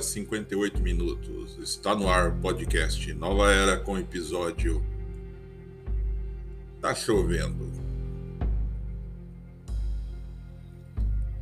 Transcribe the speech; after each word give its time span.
horas 0.00 0.06
e 0.06 0.12
58 0.12 0.80
minutos. 0.80 1.58
Está 1.58 1.94
no 1.94 2.08
ar 2.08 2.30
o 2.30 2.36
podcast 2.40 3.12
Nova 3.14 3.52
Era 3.52 3.78
com 3.78 3.98
episódio 3.98 4.82
Tá 6.80 6.94
chovendo. 6.94 7.70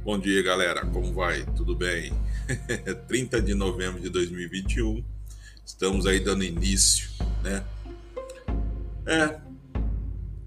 Bom 0.02 0.18
dia, 0.18 0.42
galera. 0.42 0.84
Como 0.84 1.12
vai? 1.12 1.44
Tudo 1.54 1.76
bem? 1.76 2.12
30 3.06 3.40
de 3.40 3.54
novembro 3.54 4.00
de 4.00 4.08
2021. 4.08 5.04
Estamos 5.64 6.06
aí 6.06 6.18
dando 6.18 6.42
início, 6.42 7.08
né? 7.44 7.64
É, 9.06 9.38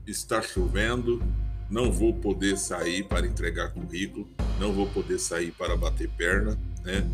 está 0.05 0.41
chovendo. 0.41 1.23
Não 1.69 1.89
vou 1.89 2.13
poder 2.13 2.57
sair 2.57 3.07
para 3.07 3.25
entregar 3.25 3.69
currículo. 3.69 4.27
Não 4.59 4.73
vou 4.73 4.87
poder 4.89 5.19
sair 5.19 5.51
para 5.51 5.77
bater 5.77 6.09
perna, 6.09 6.59
né? 6.83 7.07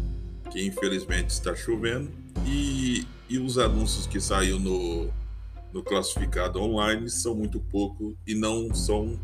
Que 0.52 0.66
infelizmente 0.66 1.30
está 1.30 1.56
chovendo. 1.56 2.10
E, 2.46 3.06
e 3.30 3.38
os 3.38 3.58
anúncios 3.58 4.08
que 4.08 4.20
saiu 4.20 4.60
no 4.60 5.10
no 5.74 5.84
classificado 5.84 6.60
online 6.60 7.10
são 7.10 7.36
muito 7.36 7.60
pouco 7.60 8.18
e 8.26 8.34
não 8.34 8.74
são 8.74 9.20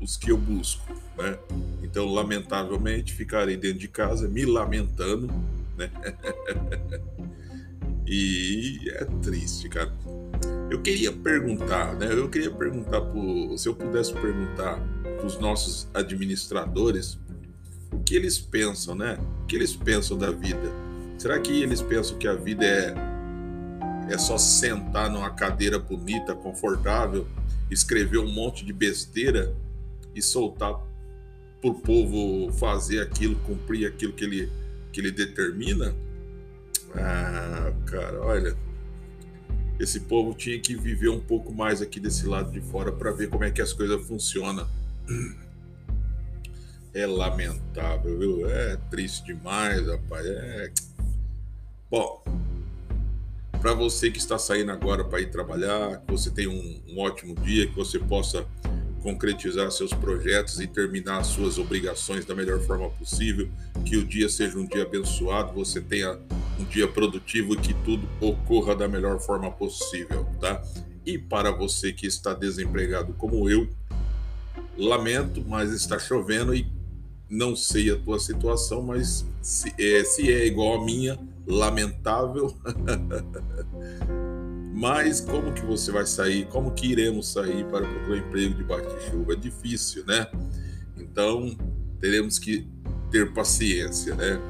os 0.00 0.16
que 0.16 0.30
eu 0.30 0.36
busco, 0.36 0.92
né? 1.16 1.38
Então, 1.82 2.06
lamentavelmente, 2.12 3.14
ficarei 3.14 3.56
dentro 3.56 3.78
de 3.78 3.88
casa 3.88 4.28
me 4.28 4.44
lamentando, 4.44 5.32
né? 5.76 5.90
e 8.06 8.80
é 8.90 9.04
triste, 9.22 9.68
cara. 9.68 9.92
Eu 10.70 10.82
queria 10.82 11.12
perguntar, 11.12 11.94
né? 11.94 12.12
Eu 12.12 12.28
queria 12.28 12.50
perguntar 12.50 13.00
pro, 13.00 13.56
se 13.56 13.68
eu 13.68 13.74
pudesse 13.74 14.12
perguntar 14.12 14.78
para 15.02 15.26
os 15.26 15.38
nossos 15.38 15.88
administradores 15.94 17.18
o 17.94 18.02
que 18.02 18.14
eles 18.14 18.38
pensam, 18.38 18.94
né? 18.94 19.18
O 19.42 19.46
que 19.46 19.56
eles 19.56 19.74
pensam 19.74 20.18
da 20.18 20.30
vida? 20.30 20.70
Será 21.18 21.38
que 21.38 21.62
eles 21.62 21.80
pensam 21.80 22.18
que 22.18 22.26
a 22.26 22.34
vida 22.34 22.64
é 22.64 22.94
é 24.08 24.18
só 24.18 24.36
sentar 24.36 25.10
numa 25.10 25.30
cadeira 25.30 25.78
bonita, 25.78 26.34
confortável, 26.34 27.26
escrever 27.70 28.18
um 28.18 28.30
monte 28.30 28.64
de 28.64 28.72
besteira 28.72 29.54
e 30.14 30.20
soltar 30.20 30.74
para 31.60 31.70
o 31.70 31.74
povo 31.74 32.52
fazer 32.52 33.00
aquilo, 33.00 33.36
cumprir 33.36 33.86
aquilo 33.86 34.12
que 34.12 34.24
ele, 34.24 34.52
que 34.92 35.00
ele 35.00 35.10
determina? 35.10 35.94
Ah, 36.94 37.72
cara, 37.86 38.20
olha, 38.20 38.56
esse 39.80 40.00
povo 40.00 40.34
tinha 40.34 40.58
que 40.60 40.76
viver 40.76 41.08
um 41.08 41.20
pouco 41.20 41.52
mais 41.52 41.80
aqui 41.80 41.98
desse 41.98 42.26
lado 42.26 42.52
de 42.52 42.60
fora 42.60 42.92
para 42.92 43.10
ver 43.10 43.28
como 43.28 43.44
é 43.44 43.50
que 43.50 43.62
as 43.62 43.72
coisas 43.72 44.06
funcionam. 44.06 44.68
É 46.94 47.06
lamentável, 47.06 48.16
viu? 48.16 48.48
É 48.48 48.76
triste 48.88 49.24
demais, 49.24 49.84
rapaz. 49.86 50.24
É. 50.24 50.72
Bom, 51.90 52.22
para 53.60 53.74
você 53.74 54.10
que 54.10 54.18
está 54.18 54.38
saindo 54.38 54.70
agora 54.70 55.02
para 55.02 55.20
ir 55.20 55.30
trabalhar, 55.30 56.00
que 56.02 56.12
você 56.12 56.30
tenha 56.30 56.48
um, 56.48 56.82
um 56.88 57.00
ótimo 57.00 57.34
dia, 57.34 57.66
que 57.66 57.74
você 57.74 57.98
possa 57.98 58.46
concretizar 59.02 59.70
seus 59.70 59.92
projetos 59.92 60.60
e 60.60 60.66
terminar 60.66 61.24
suas 61.24 61.58
obrigações 61.58 62.24
da 62.24 62.34
melhor 62.34 62.60
forma 62.60 62.88
possível, 62.90 63.48
que 63.84 63.96
o 63.96 64.04
dia 64.04 64.28
seja 64.28 64.56
um 64.56 64.64
dia 64.64 64.82
abençoado, 64.82 65.52
você 65.52 65.80
tenha 65.80 66.18
um 66.58 66.64
dia 66.64 66.86
produtivo 66.86 67.54
e 67.54 67.56
que 67.56 67.74
tudo 67.84 68.08
ocorra 68.20 68.76
da 68.76 68.86
melhor 68.86 69.18
forma 69.18 69.50
possível, 69.50 70.26
tá? 70.40 70.62
E 71.04 71.18
para 71.18 71.50
você 71.50 71.92
que 71.92 72.06
está 72.06 72.32
desempregado 72.32 73.12
como 73.14 73.50
eu, 73.50 73.68
lamento, 74.76 75.44
mas 75.46 75.72
está 75.72 75.98
chovendo 75.98 76.54
e 76.54 76.73
não 77.28 77.56
sei 77.56 77.90
a 77.90 77.96
tua 77.96 78.18
situação, 78.18 78.82
mas 78.82 79.26
se 79.40 79.74
é, 79.78 80.04
se 80.04 80.32
é 80.32 80.46
igual 80.46 80.80
a 80.80 80.84
minha, 80.84 81.18
lamentável. 81.46 82.54
Mas 84.76 85.20
como 85.20 85.52
que 85.52 85.64
você 85.64 85.92
vai 85.92 86.04
sair? 86.04 86.46
Como 86.48 86.72
que 86.72 86.88
iremos 86.88 87.28
sair 87.28 87.64
para 87.66 87.86
procurar 87.86 88.18
emprego 88.18 88.54
debaixo 88.54 88.88
de 88.96 89.04
chuva? 89.04 89.32
É 89.34 89.36
difícil, 89.36 90.04
né? 90.04 90.26
Então, 90.98 91.56
teremos 92.00 92.40
que 92.40 92.66
ter 93.08 93.32
paciência, 93.32 94.16
né? 94.16 94.40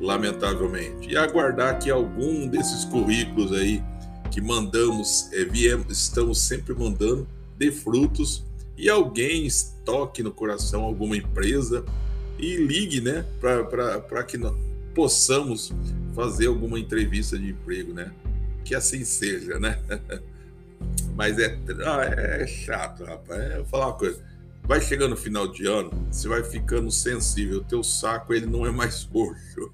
Lamentavelmente. 0.00 1.08
E 1.08 1.16
aguardar 1.16 1.80
que 1.80 1.90
algum 1.90 2.46
desses 2.46 2.84
currículos 2.84 3.52
aí 3.52 3.82
que 4.30 4.40
mandamos, 4.40 5.28
é, 5.32 5.44
viemos, 5.44 5.90
estamos 5.90 6.40
sempre 6.40 6.72
mandando, 6.74 7.26
dê 7.58 7.72
frutos 7.72 8.44
e 8.78 8.88
alguém 8.88 9.48
toque 9.84 10.22
no 10.22 10.30
coração 10.30 10.82
alguma 10.82 11.16
empresa 11.16 11.84
e 12.42 12.56
ligue, 12.56 13.00
né? 13.00 13.24
Para 13.40 14.24
que 14.24 14.36
nós 14.36 14.52
possamos 14.92 15.72
fazer 16.12 16.48
alguma 16.48 16.78
entrevista 16.78 17.38
de 17.38 17.50
emprego, 17.50 17.94
né? 17.94 18.12
Que 18.64 18.74
assim 18.74 19.04
seja, 19.04 19.60
né? 19.60 19.78
Mas 21.14 21.38
é, 21.38 21.56
ah, 21.86 22.02
é 22.04 22.46
chato, 22.46 23.04
rapaz. 23.04 23.40
É, 23.40 23.56
vou 23.58 23.66
falar 23.66 23.86
uma 23.86 23.96
coisa. 23.96 24.20
Vai 24.64 24.80
chegando 24.80 25.10
no 25.10 25.16
final 25.16 25.46
de 25.46 25.66
ano, 25.66 25.90
você 26.10 26.26
vai 26.26 26.42
ficando 26.42 26.90
sensível. 26.90 27.58
O 27.58 27.64
teu 27.64 27.82
saco 27.84 28.34
ele 28.34 28.46
não 28.46 28.66
é 28.66 28.72
mais 28.72 29.04
roxo. 29.14 29.70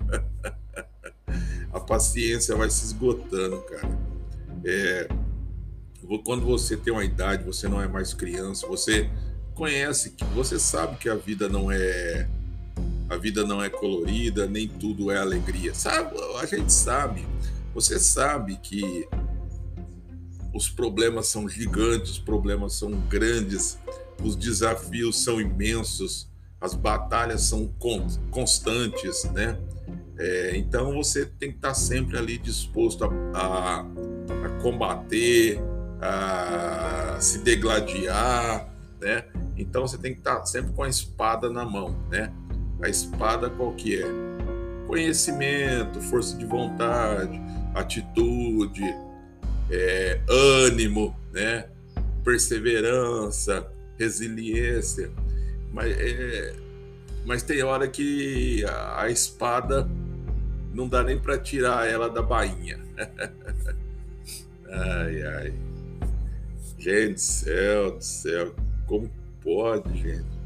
A 1.72 1.80
paciência 1.80 2.54
vai 2.54 2.68
se 2.68 2.84
esgotando, 2.84 3.62
cara. 3.62 3.98
É, 4.64 5.08
quando 6.22 6.44
você 6.44 6.76
tem 6.76 6.92
uma 6.92 7.04
idade, 7.04 7.44
você 7.44 7.66
não 7.66 7.80
é 7.80 7.88
mais 7.88 8.12
criança, 8.12 8.66
você 8.66 9.08
conhece, 9.54 10.14
você 10.34 10.58
sabe 10.58 10.96
que 10.96 11.08
a 11.08 11.14
vida 11.14 11.48
não 11.48 11.70
é 11.70 12.28
a 13.08 13.16
vida 13.16 13.44
não 13.44 13.62
é 13.62 13.70
colorida, 13.70 14.46
nem 14.46 14.68
tudo 14.68 15.10
é 15.10 15.18
alegria. 15.18 15.74
Sabe, 15.74 16.16
a 16.40 16.46
gente 16.46 16.72
sabe, 16.72 17.26
você 17.74 17.98
sabe 17.98 18.56
que 18.56 19.08
os 20.54 20.68
problemas 20.68 21.28
são 21.28 21.48
gigantes, 21.48 22.12
os 22.12 22.18
problemas 22.18 22.74
são 22.74 22.90
grandes, 23.08 23.78
os 24.22 24.36
desafios 24.36 25.22
são 25.22 25.40
imensos, 25.40 26.28
as 26.60 26.74
batalhas 26.74 27.42
são 27.42 27.72
constantes, 28.30 29.24
né? 29.32 29.58
É, 30.18 30.56
então 30.56 30.92
você 30.92 31.24
tem 31.24 31.50
que 31.50 31.58
estar 31.58 31.74
sempre 31.74 32.18
ali 32.18 32.36
disposto 32.38 33.04
a, 33.04 33.08
a, 33.34 33.80
a 33.80 34.48
combater, 34.60 35.60
a 36.00 37.16
se 37.20 37.38
degladiar, 37.38 38.68
né? 39.00 39.24
Então 39.56 39.86
você 39.86 39.96
tem 39.96 40.12
que 40.12 40.18
estar 40.18 40.44
sempre 40.44 40.72
com 40.72 40.82
a 40.82 40.88
espada 40.88 41.48
na 41.48 41.64
mão, 41.64 41.96
né? 42.10 42.32
A 42.82 42.88
espada 42.88 43.50
qual 43.50 43.72
que 43.74 44.00
é? 44.00 44.06
Conhecimento, 44.86 46.00
força 46.00 46.36
de 46.36 46.46
vontade, 46.46 47.40
atitude, 47.74 48.82
é, 49.70 50.20
ânimo, 50.28 51.14
né? 51.32 51.68
perseverança, 52.24 53.66
resiliência. 53.98 55.10
Mas, 55.72 55.96
é, 55.98 56.54
mas 57.24 57.42
tem 57.42 57.62
hora 57.62 57.88
que 57.88 58.64
a, 58.64 59.02
a 59.02 59.10
espada 59.10 59.88
não 60.72 60.86
dá 60.86 61.02
nem 61.02 61.18
para 61.18 61.38
tirar 61.38 61.88
ela 61.88 62.08
da 62.08 62.22
bainha. 62.22 62.78
ai, 64.70 65.22
ai. 65.22 65.54
Gente 66.78 67.14
do 67.14 67.20
céu, 67.20 67.90
do 67.92 68.04
céu, 68.04 68.54
como 68.86 69.10
pode, 69.42 69.98
gente? 69.98 70.37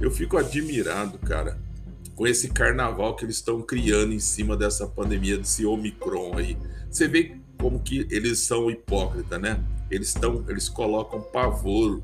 Eu 0.00 0.10
fico 0.10 0.38
admirado, 0.38 1.18
cara, 1.18 1.58
com 2.16 2.26
esse 2.26 2.48
carnaval 2.48 3.14
que 3.14 3.24
eles 3.24 3.36
estão 3.36 3.60
criando 3.60 4.12
em 4.12 4.18
cima 4.18 4.56
dessa 4.56 4.86
pandemia 4.86 5.36
desse 5.36 5.66
Omicron 5.66 6.38
aí. 6.38 6.56
Você 6.90 7.06
vê 7.06 7.36
como 7.58 7.80
que 7.80 8.06
eles 8.10 8.40
são 8.40 8.70
hipócritas, 8.70 9.40
né? 9.40 9.62
Eles 9.90 10.08
estão, 10.08 10.44
eles 10.48 10.68
colocam 10.68 11.20
pavor 11.20 12.02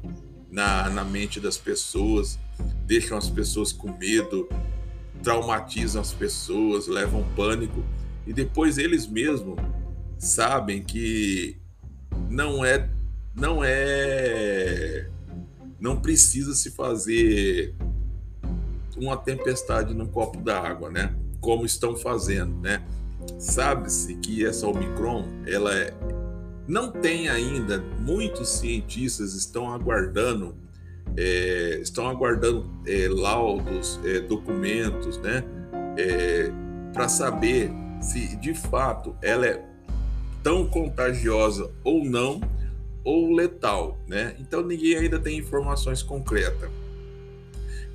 na, 0.50 0.90
na 0.90 1.04
mente 1.04 1.40
das 1.40 1.56
pessoas, 1.56 2.38
deixam 2.86 3.16
as 3.16 3.30
pessoas 3.30 3.72
com 3.72 3.96
medo, 3.96 4.48
traumatizam 5.22 6.00
as 6.00 6.12
pessoas, 6.12 6.86
levam 6.86 7.24
pânico 7.34 7.84
e 8.26 8.32
depois 8.32 8.76
eles 8.76 9.06
mesmos 9.06 9.58
sabem 10.18 10.82
que 10.82 11.56
não 12.28 12.64
é 12.64 12.88
não 13.34 13.62
é 13.62 15.08
não 15.78 16.00
precisa 16.00 16.54
se 16.54 16.70
fazer 16.70 17.74
uma 18.96 19.16
tempestade 19.16 19.94
num 19.94 20.06
copo 20.06 20.40
d'água, 20.40 20.90
né? 20.90 21.14
Como 21.40 21.64
estão 21.64 21.96
fazendo, 21.96 22.54
né? 22.60 22.82
Sabe-se 23.38 24.16
que 24.16 24.44
essa 24.46 24.66
Omicron, 24.66 25.24
ela 25.46 25.74
é... 25.74 25.92
não 26.66 26.90
tem 26.90 27.28
ainda, 27.28 27.82
muitos 28.00 28.48
cientistas 28.48 29.34
estão 29.34 29.72
aguardando, 29.72 30.54
é, 31.16 31.78
estão 31.80 32.08
aguardando 32.08 32.68
é, 32.86 33.08
laudos, 33.08 34.00
é, 34.04 34.20
documentos, 34.20 35.18
né? 35.18 35.44
É, 35.98 36.50
para 36.92 37.08
saber 37.08 37.70
se 38.00 38.36
de 38.36 38.54
fato 38.54 39.16
ela 39.22 39.46
é 39.46 39.62
tão 40.42 40.66
contagiosa 40.66 41.70
ou 41.82 42.04
não, 42.04 42.40
ou 43.04 43.32
letal, 43.32 43.98
né? 44.06 44.34
Então 44.38 44.62
ninguém 44.62 44.96
ainda 44.96 45.18
tem 45.18 45.38
informações 45.38 46.02
concretas. 46.02 46.70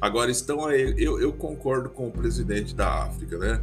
Agora 0.01 0.31
estão 0.31 0.65
aí, 0.65 0.95
eu, 0.98 1.21
eu 1.21 1.31
concordo 1.31 1.89
com 1.89 2.07
o 2.07 2.12
presidente 2.12 2.74
da 2.75 3.03
África, 3.03 3.38
né? 3.38 3.62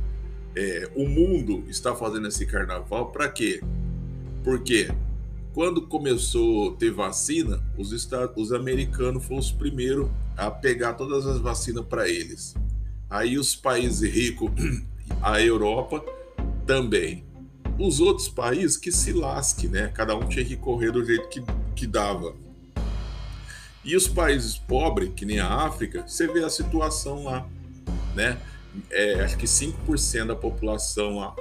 é, 0.58 0.90
o 0.96 1.06
mundo 1.08 1.64
está 1.68 1.94
fazendo 1.94 2.26
esse 2.26 2.44
carnaval 2.44 3.12
para 3.12 3.28
quê? 3.28 3.62
Porque 4.42 4.88
quando 5.54 5.82
começou 5.82 6.72
a 6.72 6.76
ter 6.76 6.90
vacina, 6.90 7.62
os, 7.76 7.92
estados, 7.92 8.34
os 8.36 8.52
americanos 8.52 9.24
foram 9.24 9.38
os 9.38 9.52
primeiros 9.52 10.08
a 10.36 10.50
pegar 10.50 10.94
todas 10.94 11.26
as 11.26 11.38
vacinas 11.38 11.84
para 11.84 12.08
eles. 12.08 12.54
Aí 13.08 13.38
os 13.38 13.54
países 13.54 14.12
ricos, 14.12 14.50
a 15.22 15.40
Europa 15.40 16.04
também. 16.66 17.24
Os 17.78 18.00
outros 18.00 18.28
países 18.28 18.76
que 18.76 18.90
se 18.90 19.12
lasque, 19.12 19.68
né? 19.68 19.92
Cada 19.94 20.16
um 20.16 20.28
tinha 20.28 20.44
que 20.44 20.56
correr 20.56 20.90
do 20.90 21.04
jeito 21.04 21.28
que, 21.28 21.40
que 21.76 21.86
dava. 21.86 22.34
E 23.88 23.96
os 23.96 24.06
países 24.06 24.58
pobres, 24.58 25.10
que 25.16 25.24
nem 25.24 25.40
a 25.40 25.48
África, 25.48 26.06
você 26.06 26.26
vê 26.26 26.44
a 26.44 26.50
situação 26.50 27.24
lá, 27.24 27.48
né? 28.14 28.38
É, 28.90 29.22
acho 29.22 29.38
que 29.38 29.46
5% 29.46 30.26
da 30.26 30.36
população 30.36 31.20
lá 31.20 31.34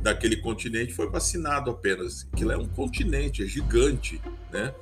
daquele 0.00 0.38
continente 0.38 0.94
foi 0.94 1.10
vacinado 1.10 1.70
apenas. 1.70 2.26
Aquilo 2.32 2.52
é 2.52 2.56
um 2.56 2.66
continente, 2.66 3.42
é 3.42 3.46
gigante, 3.46 4.18
né? 4.50 4.74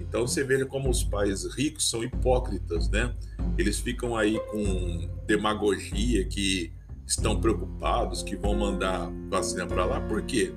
Então 0.00 0.26
você 0.26 0.42
veja 0.42 0.66
como 0.66 0.90
os 0.90 1.04
países 1.04 1.54
ricos 1.54 1.88
são 1.88 2.02
hipócritas, 2.02 2.88
né? 2.88 3.14
Eles 3.56 3.78
ficam 3.78 4.16
aí 4.16 4.36
com 4.50 5.08
demagogia 5.28 6.24
que 6.24 6.72
estão 7.06 7.40
preocupados 7.40 8.20
que 8.24 8.34
vão 8.34 8.56
mandar 8.56 9.12
vacina 9.30 9.64
para 9.64 9.84
lá, 9.84 10.00
por 10.00 10.22
quê? 10.22 10.52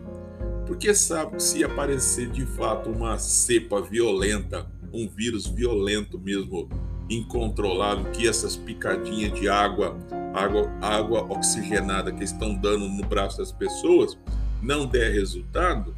Porque 0.65 0.95
sabe 0.95 1.35
que 1.35 1.43
se 1.43 1.63
aparecer 1.63 2.27
de 2.31 2.43
fato 2.43 2.89
uma 2.89 3.19
cepa 3.19 3.79
violenta, 3.83 4.65
um 4.97 5.07
vírus 5.07 5.47
violento 5.47 6.19
mesmo, 6.19 6.69
incontrolável, 7.09 8.11
que 8.11 8.27
essas 8.27 8.55
picadinhas 8.55 9.33
de 9.39 9.47
água, 9.47 9.97
água, 10.33 10.69
água 10.81 11.23
oxigenada 11.31 12.11
que 12.11 12.23
estão 12.23 12.53
dando 12.55 12.87
no 12.87 13.05
braço 13.05 13.37
das 13.37 13.51
pessoas, 13.51 14.17
não 14.61 14.85
der 14.85 15.11
resultado, 15.13 15.95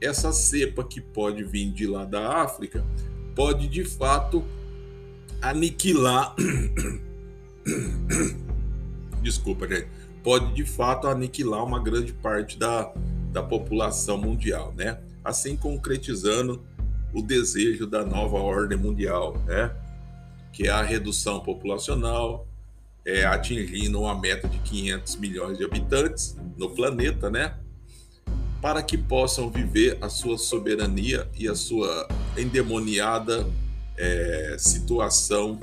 essa 0.00 0.32
cepa 0.32 0.84
que 0.84 1.00
pode 1.00 1.44
vir 1.44 1.70
de 1.70 1.86
lá 1.86 2.04
da 2.04 2.42
África 2.42 2.84
pode 3.34 3.68
de 3.68 3.84
fato 3.84 4.44
aniquilar 5.40 6.34
desculpa, 9.24 9.66
gente, 9.66 9.88
pode 10.22 10.54
de 10.54 10.64
fato 10.64 11.08
aniquilar 11.08 11.64
uma 11.64 11.82
grande 11.82 12.12
parte 12.12 12.58
da, 12.58 12.92
da 13.32 13.42
população 13.42 14.18
mundial, 14.18 14.72
né? 14.76 14.98
Assim 15.24 15.56
concretizando 15.56 16.62
o 17.14 17.22
desejo 17.22 17.86
da 17.86 18.04
nova 18.04 18.36
ordem 18.36 18.76
mundial, 18.76 19.40
né? 19.46 19.74
Que 20.52 20.66
é 20.66 20.70
a 20.70 20.82
redução 20.82 21.40
populacional, 21.40 22.46
é, 23.06 23.24
atingindo 23.24 24.00
uma 24.00 24.18
meta 24.18 24.48
de 24.48 24.58
500 24.58 25.16
milhões 25.16 25.58
de 25.58 25.64
habitantes 25.64 26.36
no 26.56 26.70
planeta, 26.70 27.30
né? 27.30 27.56
Para 28.60 28.82
que 28.82 28.98
possam 28.98 29.50
viver 29.50 29.98
a 30.00 30.08
sua 30.08 30.36
soberania 30.36 31.28
e 31.38 31.46
a 31.46 31.54
sua 31.54 32.08
endemoniada 32.36 33.46
é, 33.96 34.56
situação 34.58 35.60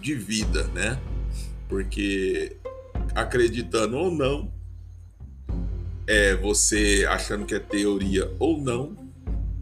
de 0.00 0.14
vida, 0.14 0.64
né? 0.68 1.00
Porque 1.68 2.56
acreditando 3.14 3.96
ou 3.96 4.10
não, 4.10 4.52
é 6.08 6.34
você 6.34 7.06
achando 7.06 7.44
que 7.44 7.54
é 7.54 7.58
teoria 7.58 8.34
ou 8.38 8.58
não, 8.58 8.96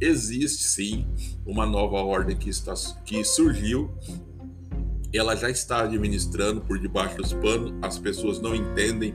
existe 0.01 0.63
sim 0.63 1.05
uma 1.45 1.67
nova 1.67 1.97
ordem 1.97 2.37
que 2.37 2.49
está 2.49 2.73
que 3.05 3.25
surgiu. 3.25 3.91
Ela 5.13 5.35
já 5.35 5.51
está 5.51 5.83
administrando 5.83 6.61
por 6.61 6.79
debaixo 6.79 7.17
dos 7.17 7.33
panos, 7.33 7.75
as 7.83 7.99
pessoas 7.99 8.41
não 8.41 8.55
entendem 8.55 9.13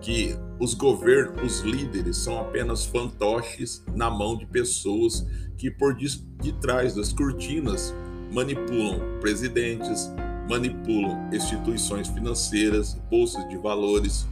que 0.00 0.36
os 0.60 0.72
governos, 0.72 1.42
os 1.42 1.60
líderes 1.62 2.16
são 2.18 2.38
apenas 2.38 2.86
fantoches 2.86 3.82
na 3.96 4.08
mão 4.08 4.36
de 4.36 4.46
pessoas 4.46 5.26
que 5.56 5.72
por 5.72 5.96
de, 5.96 6.06
de 6.40 6.52
trás 6.60 6.94
das 6.94 7.12
cortinas 7.12 7.92
manipulam 8.32 9.00
presidentes, 9.20 10.12
manipulam 10.48 11.28
instituições 11.32 12.06
financeiras, 12.06 12.94
bolsas 13.10 13.48
de 13.48 13.56
valores, 13.56 14.26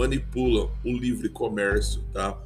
manipulam 0.00 0.70
o 0.82 0.92
livre 0.92 1.28
comércio, 1.28 2.02
tá? 2.12 2.40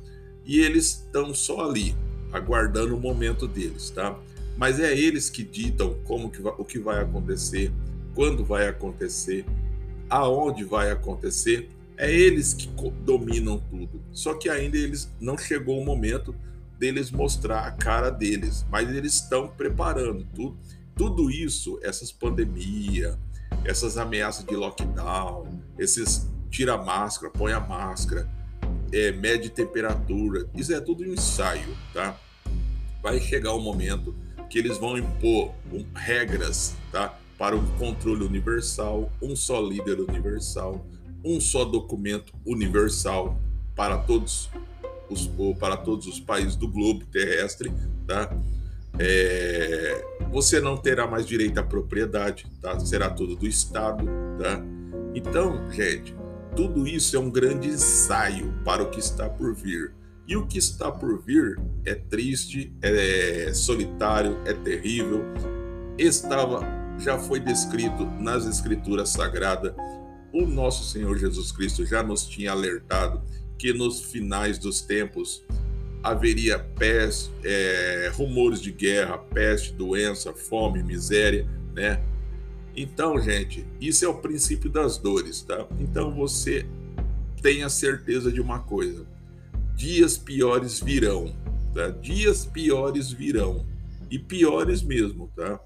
E 0.45 0.59
eles 0.59 1.05
estão 1.05 1.33
só 1.33 1.71
ali, 1.71 1.95
aguardando 2.33 2.97
o 2.97 3.01
momento 3.01 3.47
deles, 3.47 3.91
tá? 3.91 4.19
Mas 4.57 4.81
é 4.81 4.93
eles 4.97 5.31
que 5.31 5.43
ditam 5.43 5.97
como 6.05 6.31
que 6.31 6.43
o 6.43 6.65
que 6.65 6.79
vai 6.79 7.01
acontecer, 7.01 7.73
quando 8.15 8.45
vai 8.45 8.67
acontecer, 8.67 9.45
aonde 10.11 10.65
vai 10.65 10.91
acontecer. 10.91 11.69
É 11.97 12.13
eles 12.13 12.53
que 12.53 12.69
dominam 13.05 13.63
tudo. 13.71 14.03
Só 14.13 14.35
que 14.35 14.49
ainda 14.49 14.77
eles 14.77 15.09
não 15.21 15.39
chegou 15.39 15.81
o 15.81 15.85
momento 15.85 16.35
deles 16.77 17.13
mostrar 17.13 17.61
a 17.61 17.71
cara 17.71 18.11
deles, 18.11 18.67
mas 18.69 18.89
eles 18.91 19.15
estão 19.15 19.47
preparando 19.47 20.27
tudo 20.35 20.57
tudo 20.97 21.31
isso, 21.31 21.79
essas 21.83 22.13
pandemias, 22.13 23.17
essas 23.65 23.97
ameaças 23.99 24.45
de 24.45 24.55
lockdown, 24.55 25.61
esses 25.79 26.29
tira 26.55 26.75
a 26.75 26.79
máscara, 26.79 27.33
põe 27.33 27.53
a 27.53 27.59
máscara, 27.59 28.29
é, 28.93 29.11
mede 29.11 29.51
temperatura, 29.51 30.49
isso 30.55 30.73
é 30.73 30.81
tudo 30.81 31.03
um 31.03 31.13
ensaio, 31.13 31.77
tá? 31.93 32.17
Vai 33.03 33.21
chegar 33.21 33.53
o 33.55 33.61
momento 33.61 34.15
que 34.49 34.61
eles 34.61 34.79
vão 34.79 34.97
impor 34.97 35.53
um, 35.73 35.85
regras, 35.93 36.77
tá? 36.93 37.19
Para 37.37 37.57
um 37.57 37.67
controle 37.77 38.25
universal, 38.25 39.11
um 39.21 39.35
só 39.35 39.61
líder 39.61 39.99
universal, 39.99 40.87
um 41.25 41.41
só 41.41 41.65
documento 41.65 42.33
universal 42.47 43.37
para 43.75 43.99
todos 43.99 44.49
os, 45.11 45.29
para 45.59 45.77
todos 45.77 46.07
os 46.07 46.21
países 46.21 46.55
do 46.55 46.69
globo 46.69 47.05
terrestre, 47.07 47.73
tá? 48.07 48.33
É, 48.97 50.05
você 50.31 50.61
não 50.61 50.77
terá 50.77 51.05
mais 51.05 51.27
direito 51.27 51.59
à 51.59 51.65
propriedade, 51.65 52.47
tá? 52.63 52.79
Será 52.79 53.11
tudo 53.11 53.35
do 53.35 53.45
Estado, 53.45 54.05
tá? 54.39 54.63
Então, 55.17 55.69
gente, 55.73 56.15
tudo 56.57 56.87
isso 56.87 57.17
é 57.17 57.19
um 57.19 57.31
grande 57.31 57.69
ensaio 57.69 58.53
para 58.65 58.83
o 58.83 58.91
que 58.91 59.01
está 59.01 59.29
por 59.29 59.55
vir. 59.55 59.93
E 60.27 60.37
o 60.37 60.47
que 60.47 60.59
está 60.59 60.91
por 60.91 61.23
vir 61.23 61.59
é 61.85 61.95
triste, 61.95 62.73
é 62.81 63.53
solitário, 63.53 64.39
é 64.47 64.55
terrível. 64.55 65.23
Estava, 65.99 66.61
já 66.99 67.19
foi 67.19 67.41
descrito 67.41 68.07
nas 68.19 68.47
Escrituras 68.47 69.11
Sagradas. 69.11 69.75
O 70.33 70.47
nosso 70.47 70.91
Senhor 70.91 71.19
Jesus 71.19 71.53
Cristo 71.53 71.85
já 71.85 72.03
nos 72.03 72.27
tinha 72.27 72.53
alertado 72.53 73.23
que 73.59 73.73
nos 73.73 74.01
finais 74.01 74.59
dos 74.59 74.81
tempos 74.81 75.45
haveria 76.03 76.59
peste, 76.59 77.31
é, 77.43 78.11
rumores 78.15 78.61
de 78.61 78.73
guerra, 78.73 79.19
peste, 79.19 79.73
doença, 79.73 80.33
fome, 80.33 80.83
miséria, 80.83 81.47
né? 81.75 82.01
Então, 82.77 83.21
gente, 83.21 83.65
isso 83.81 84.05
é 84.05 84.09
o 84.09 84.15
princípio 84.15 84.69
das 84.69 84.99
dores, 84.99 85.43
tá? 85.43 85.67
Então 85.79 86.13
você 86.15 86.67
tenha 87.41 87.69
certeza 87.69 88.33
de 88.33 88.41
uma 88.41 88.59
coisa: 88.61 89.07
dias 89.77 90.19
piores 90.19 90.81
virão, 90.81 91.35
tá? 91.73 91.89
Dias 91.89 92.45
piores 92.45 93.11
virão 93.11 93.65
e 94.11 94.19
piores 94.19 94.83
mesmo, 94.83 95.31
tá? 95.37 95.61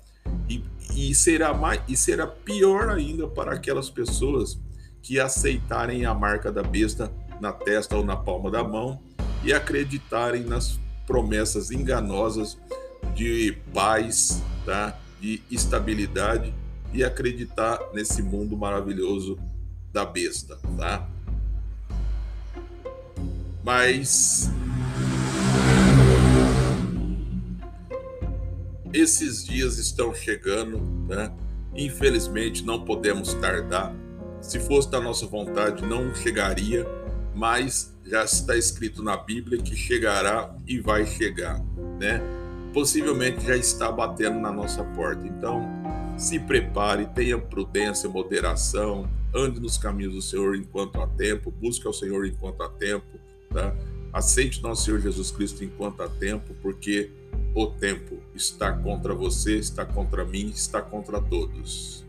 E, 0.48 0.62
e 0.94 1.14
será 1.14 1.54
mais 1.54 1.80
e 1.88 1.96
será 1.96 2.26
pior 2.26 2.90
ainda 2.90 3.26
para 3.26 3.52
aquelas 3.52 3.88
pessoas 3.88 4.60
que 5.02 5.18
aceitarem 5.18 6.04
a 6.04 6.12
marca 6.12 6.52
da 6.52 6.62
besta 6.62 7.10
na 7.40 7.52
testa 7.52 7.96
ou 7.96 8.04
na 8.04 8.16
palma 8.16 8.50
da 8.50 8.62
mão 8.64 9.00
e 9.44 9.52
acreditarem 9.52 10.42
nas 10.42 10.78
promessas 11.06 11.70
enganosas 11.70 12.58
de 13.14 13.56
paz, 13.72 14.42
tá? 14.66 14.98
de 15.20 15.42
estabilidade 15.50 16.52
e 16.92 17.04
acreditar 17.04 17.78
nesse 17.92 18.22
mundo 18.22 18.56
maravilhoso 18.56 19.38
da 19.92 20.04
besta, 20.04 20.58
tá? 20.76 21.08
Mas 23.64 24.50
esses 28.92 29.44
dias 29.44 29.78
estão 29.78 30.14
chegando, 30.14 30.80
né? 31.06 31.30
Infelizmente 31.74 32.64
não 32.64 32.84
podemos 32.84 33.34
tardar. 33.34 33.94
Se 34.40 34.58
fosse 34.58 34.90
da 34.90 35.00
nossa 35.00 35.26
vontade, 35.26 35.84
não 35.84 36.14
chegaria, 36.14 36.86
mas 37.34 37.94
já 38.04 38.24
está 38.24 38.56
escrito 38.56 39.02
na 39.02 39.16
Bíblia 39.16 39.60
que 39.60 39.76
chegará 39.76 40.54
e 40.66 40.80
vai 40.80 41.06
chegar, 41.06 41.60
né? 42.00 42.20
Possivelmente 42.72 43.44
já 43.44 43.56
está 43.56 43.90
batendo 43.92 44.38
na 44.40 44.52
nossa 44.52 44.82
porta. 44.82 45.26
Então, 45.26 45.77
se 46.18 46.38
prepare, 46.40 47.06
tenha 47.06 47.38
prudência, 47.38 48.08
moderação, 48.08 49.08
ande 49.32 49.60
nos 49.60 49.78
caminhos 49.78 50.14
do 50.14 50.20
Senhor 50.20 50.56
enquanto 50.56 51.00
há 51.00 51.06
tempo, 51.06 51.50
busque 51.50 51.86
ao 51.86 51.92
Senhor 51.92 52.26
enquanto 52.26 52.60
há 52.62 52.68
tempo, 52.68 53.18
tá? 53.50 53.74
Aceite 54.12 54.60
nosso 54.60 54.84
Senhor 54.84 55.00
Jesus 55.00 55.30
Cristo 55.30 55.62
enquanto 55.62 56.02
há 56.02 56.08
tempo, 56.08 56.54
porque 56.60 57.10
o 57.54 57.66
tempo 57.66 58.18
está 58.34 58.72
contra 58.72 59.14
você, 59.14 59.58
está 59.58 59.84
contra 59.84 60.24
mim, 60.24 60.48
está 60.48 60.82
contra 60.82 61.20
todos. 61.20 62.04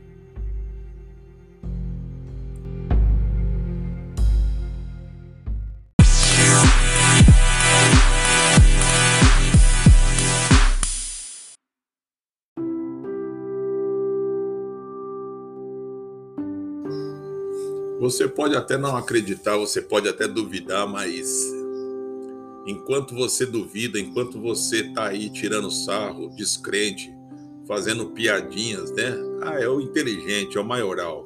Você 17.99 18.27
pode 18.27 18.55
até 18.55 18.77
não 18.77 18.95
acreditar, 18.95 19.57
você 19.57 19.81
pode 19.81 20.07
até 20.07 20.27
duvidar, 20.27 20.87
mas 20.87 21.53
enquanto 22.65 23.13
você 23.13 23.45
duvida, 23.45 23.99
enquanto 23.99 24.39
você 24.39 24.83
tá 24.93 25.07
aí 25.07 25.29
tirando 25.29 25.69
sarro, 25.69 26.29
descrente, 26.29 27.13
fazendo 27.67 28.11
piadinhas, 28.11 28.91
né? 28.91 29.13
Ah, 29.41 29.59
é 29.59 29.67
o 29.67 29.81
inteligente, 29.81 30.57
é 30.57 30.61
o 30.61 30.65
maioral. 30.65 31.25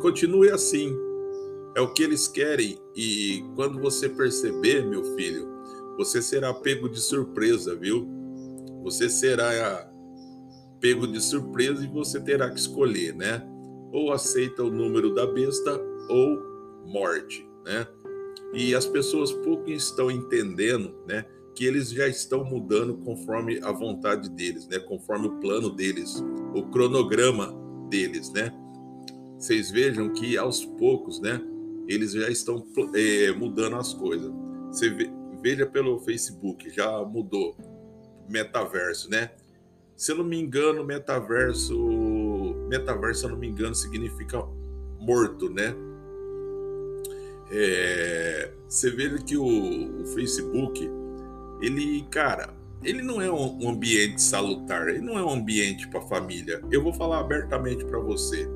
Continue 0.00 0.50
assim. 0.50 0.92
É 1.76 1.80
o 1.80 1.92
que 1.92 2.02
eles 2.02 2.26
querem 2.26 2.78
e 2.96 3.44
quando 3.54 3.78
você 3.80 4.08
perceber, 4.08 4.84
meu 4.84 5.04
filho, 5.14 5.46
você 5.96 6.20
será 6.20 6.52
pego 6.52 6.88
de 6.88 6.98
surpresa, 6.98 7.76
viu? 7.76 8.08
Você 8.82 9.08
será 9.08 9.88
pego 10.80 11.06
de 11.06 11.20
surpresa 11.20 11.84
e 11.84 11.86
você 11.86 12.20
terá 12.20 12.50
que 12.50 12.58
escolher, 12.58 13.14
né? 13.14 13.46
Ou 13.92 14.12
aceita 14.12 14.62
o 14.62 14.70
número 14.70 15.14
da 15.14 15.26
besta 15.26 15.80
ou 16.08 16.38
morte, 16.86 17.48
né? 17.64 17.86
E 18.52 18.74
as 18.74 18.86
pessoas 18.86 19.32
pouco 19.32 19.70
estão 19.70 20.10
entendendo, 20.10 20.94
né? 21.06 21.24
Que 21.54 21.64
eles 21.64 21.90
já 21.90 22.06
estão 22.06 22.44
mudando 22.44 22.98
conforme 22.98 23.60
a 23.62 23.72
vontade 23.72 24.28
deles, 24.30 24.66
né? 24.68 24.78
Conforme 24.78 25.28
o 25.28 25.40
plano 25.40 25.70
deles, 25.70 26.22
o 26.54 26.62
cronograma 26.64 27.54
deles, 27.88 28.32
né? 28.32 28.52
Vocês 29.38 29.70
vejam 29.70 30.12
que 30.12 30.36
aos 30.36 30.64
poucos, 30.64 31.20
né? 31.20 31.40
eles 31.88 32.12
já 32.12 32.28
estão 32.28 32.66
é, 32.94 33.32
mudando 33.32 33.76
as 33.76 33.94
coisas. 33.94 34.32
Você 34.68 34.90
veja 35.40 35.66
pelo 35.66 36.00
Facebook, 36.00 36.70
já 36.70 37.04
mudou 37.04 37.56
metaverso, 38.28 39.08
né? 39.08 39.30
Se 39.96 40.12
eu 40.12 40.18
não 40.18 40.24
me 40.24 40.38
engano, 40.38 40.84
metaverso, 40.84 41.74
metaverso, 42.66 43.20
se 43.20 43.26
eu 43.26 43.30
não 43.30 43.38
me 43.38 43.48
engano, 43.48 43.74
significa 43.74 44.42
morto, 44.98 45.48
né? 45.50 45.74
É, 47.50 48.50
você 48.68 48.90
vê 48.90 49.18
que 49.18 49.36
o, 49.36 50.02
o, 50.02 50.06
Facebook, 50.06 50.90
ele, 51.60 52.04
cara, 52.10 52.54
ele 52.82 53.02
não 53.02 53.20
é 53.20 53.30
um 53.30 53.68
ambiente 53.68 54.20
salutar, 54.20 54.88
ele 54.88 55.00
não 55.00 55.18
é 55.18 55.24
um 55.24 55.30
ambiente 55.30 55.88
para 55.88 56.00
família. 56.02 56.60
Eu 56.70 56.82
vou 56.82 56.92
falar 56.92 57.20
abertamente 57.20 57.84
para 57.84 57.98
você. 57.98 58.48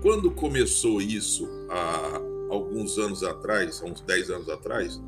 Quando 0.00 0.30
começou 0.30 1.02
isso 1.02 1.48
há 1.68 2.20
alguns 2.48 2.98
anos 2.98 3.24
atrás, 3.24 3.82
há 3.82 3.86
uns 3.86 4.00
10 4.00 4.30
anos 4.30 4.48
atrás, 4.48 5.00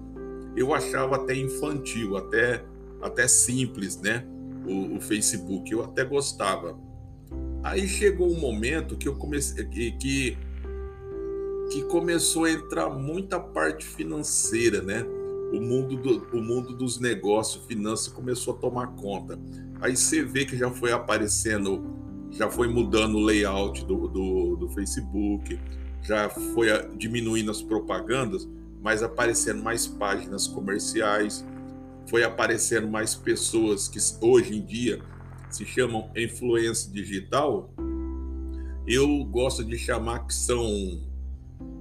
eu 0.57 0.75
achava 0.75 1.17
até 1.17 1.35
infantil, 1.35 2.17
até, 2.17 2.65
até 3.01 3.29
simples, 3.29 4.01
né? 4.01 4.27
O, 4.67 4.97
o 4.97 5.01
Facebook, 5.01 5.71
eu 5.71 5.85
até 5.85 6.05
gostava. 6.05 6.77
Aí 7.63 7.87
chegou 7.87 8.31
um 8.31 8.41
momento 8.41 8.97
que 8.97 9.09
eu 9.09 9.17
comecei 9.17 9.65
que, 9.67 9.93
que, 9.93 11.83
começou 11.89 12.45
a 12.45 12.51
entrar 12.51 12.89
muita 12.89 13.39
parte 13.39 13.85
financeira, 13.85 14.81
né? 14.81 15.05
O 15.53 15.61
mundo, 15.61 15.97
do, 15.97 16.39
o 16.39 16.41
mundo 16.41 16.75
dos 16.75 17.01
negócios, 17.01 17.65
finanças 17.67 18.09
começou 18.09 18.55
a 18.55 18.57
tomar 18.57 18.89
conta. 18.95 19.39
Aí 19.81 19.97
você 19.97 20.23
vê 20.23 20.45
que 20.45 20.57
já 20.57 20.71
foi 20.71 20.93
aparecendo 20.93 21.83
já 22.31 22.49
foi 22.49 22.69
mudando 22.69 23.17
o 23.17 23.21
layout 23.21 23.85
do, 23.85 24.07
do, 24.07 24.57
do 24.57 24.69
Facebook, 24.69 25.59
já 26.03 26.29
foi 26.29 26.69
diminuindo 26.97 27.51
as 27.51 27.61
propagandas, 27.61 28.49
mas 28.81 29.03
aparecendo 29.03 29.63
mais 29.63 29.87
páginas 29.87 30.47
comerciais, 30.47 31.45
foi 32.09 32.23
aparecendo 32.23 32.89
mais 32.89 33.15
pessoas 33.15 33.89
que 33.89 33.99
hoje 34.21 34.57
em 34.57 34.65
dia 34.65 35.01
se 35.51 35.65
chamam 35.65 36.11
influência 36.17 36.91
digital. 36.93 37.73
Eu 38.87 39.25
gosto 39.25 39.65
de 39.65 39.79
chamar 39.79 40.27
que 40.27 40.35
são 40.35 40.65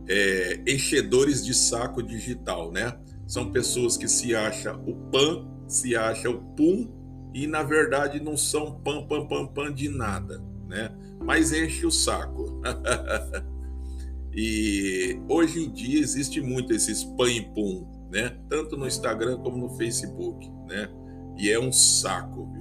é, 0.08 0.62
enchedores 0.68 1.46
de 1.46 1.54
saco 1.54 2.02
digital, 2.02 2.72
né? 2.72 2.98
São 3.28 3.52
pessoas 3.52 3.96
que 3.96 4.08
se 4.08 4.36
acham 4.36 4.84
o 4.86 4.96
pan, 5.12 5.48
se 5.68 5.96
acham 5.96 6.34
o 6.34 6.56
pum 6.56 6.90
e 7.34 7.46
na 7.46 7.62
verdade 7.62 8.20
não 8.20 8.36
são 8.36 8.82
pam, 8.82 9.06
pam, 9.08 9.28
pam, 9.28 9.48
pam 9.48 9.74
de 9.74 9.88
nada, 9.88 10.44
né? 10.68 10.92
Mas 11.24 11.54
enche 11.54 11.86
o 11.86 11.92
saco. 11.92 12.62
e 14.34 15.20
hoje 15.30 15.66
em 15.66 15.72
dia 15.72 16.00
existe 16.00 16.42
muito 16.42 16.74
esse 16.74 16.92
spam 16.92 17.30
e 17.30 17.42
pum, 17.54 17.88
né? 18.12 18.36
Tanto 18.50 18.76
no 18.76 18.88
Instagram 18.88 19.38
como 19.38 19.58
no 19.58 19.70
Facebook, 19.78 20.50
né? 20.68 20.90
E 21.38 21.50
é 21.50 21.60
um 21.60 21.72
saco? 21.72 22.52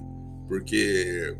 Porque 0.49 1.37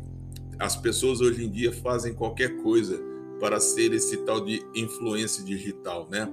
as 0.59 0.75
pessoas 0.75 1.19
hoje 1.19 1.43
em 1.43 1.49
dia 1.49 1.73
fazem 1.73 2.13
qualquer 2.13 2.55
coisa 2.61 3.01
para 3.39 3.59
ser 3.59 3.93
esse 3.93 4.17
tal 4.17 4.43
de 4.45 4.63
influência 4.75 5.43
digital, 5.43 6.07
né? 6.09 6.31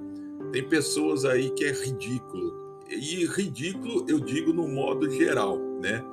Tem 0.52 0.68
pessoas 0.68 1.24
aí 1.24 1.50
que 1.50 1.64
é 1.64 1.72
ridículo. 1.72 2.82
E 2.88 3.26
ridículo 3.26 4.04
eu 4.08 4.20
digo 4.20 4.52
no 4.52 4.68
modo 4.68 5.10
geral, 5.10 5.58
né? 5.80 6.04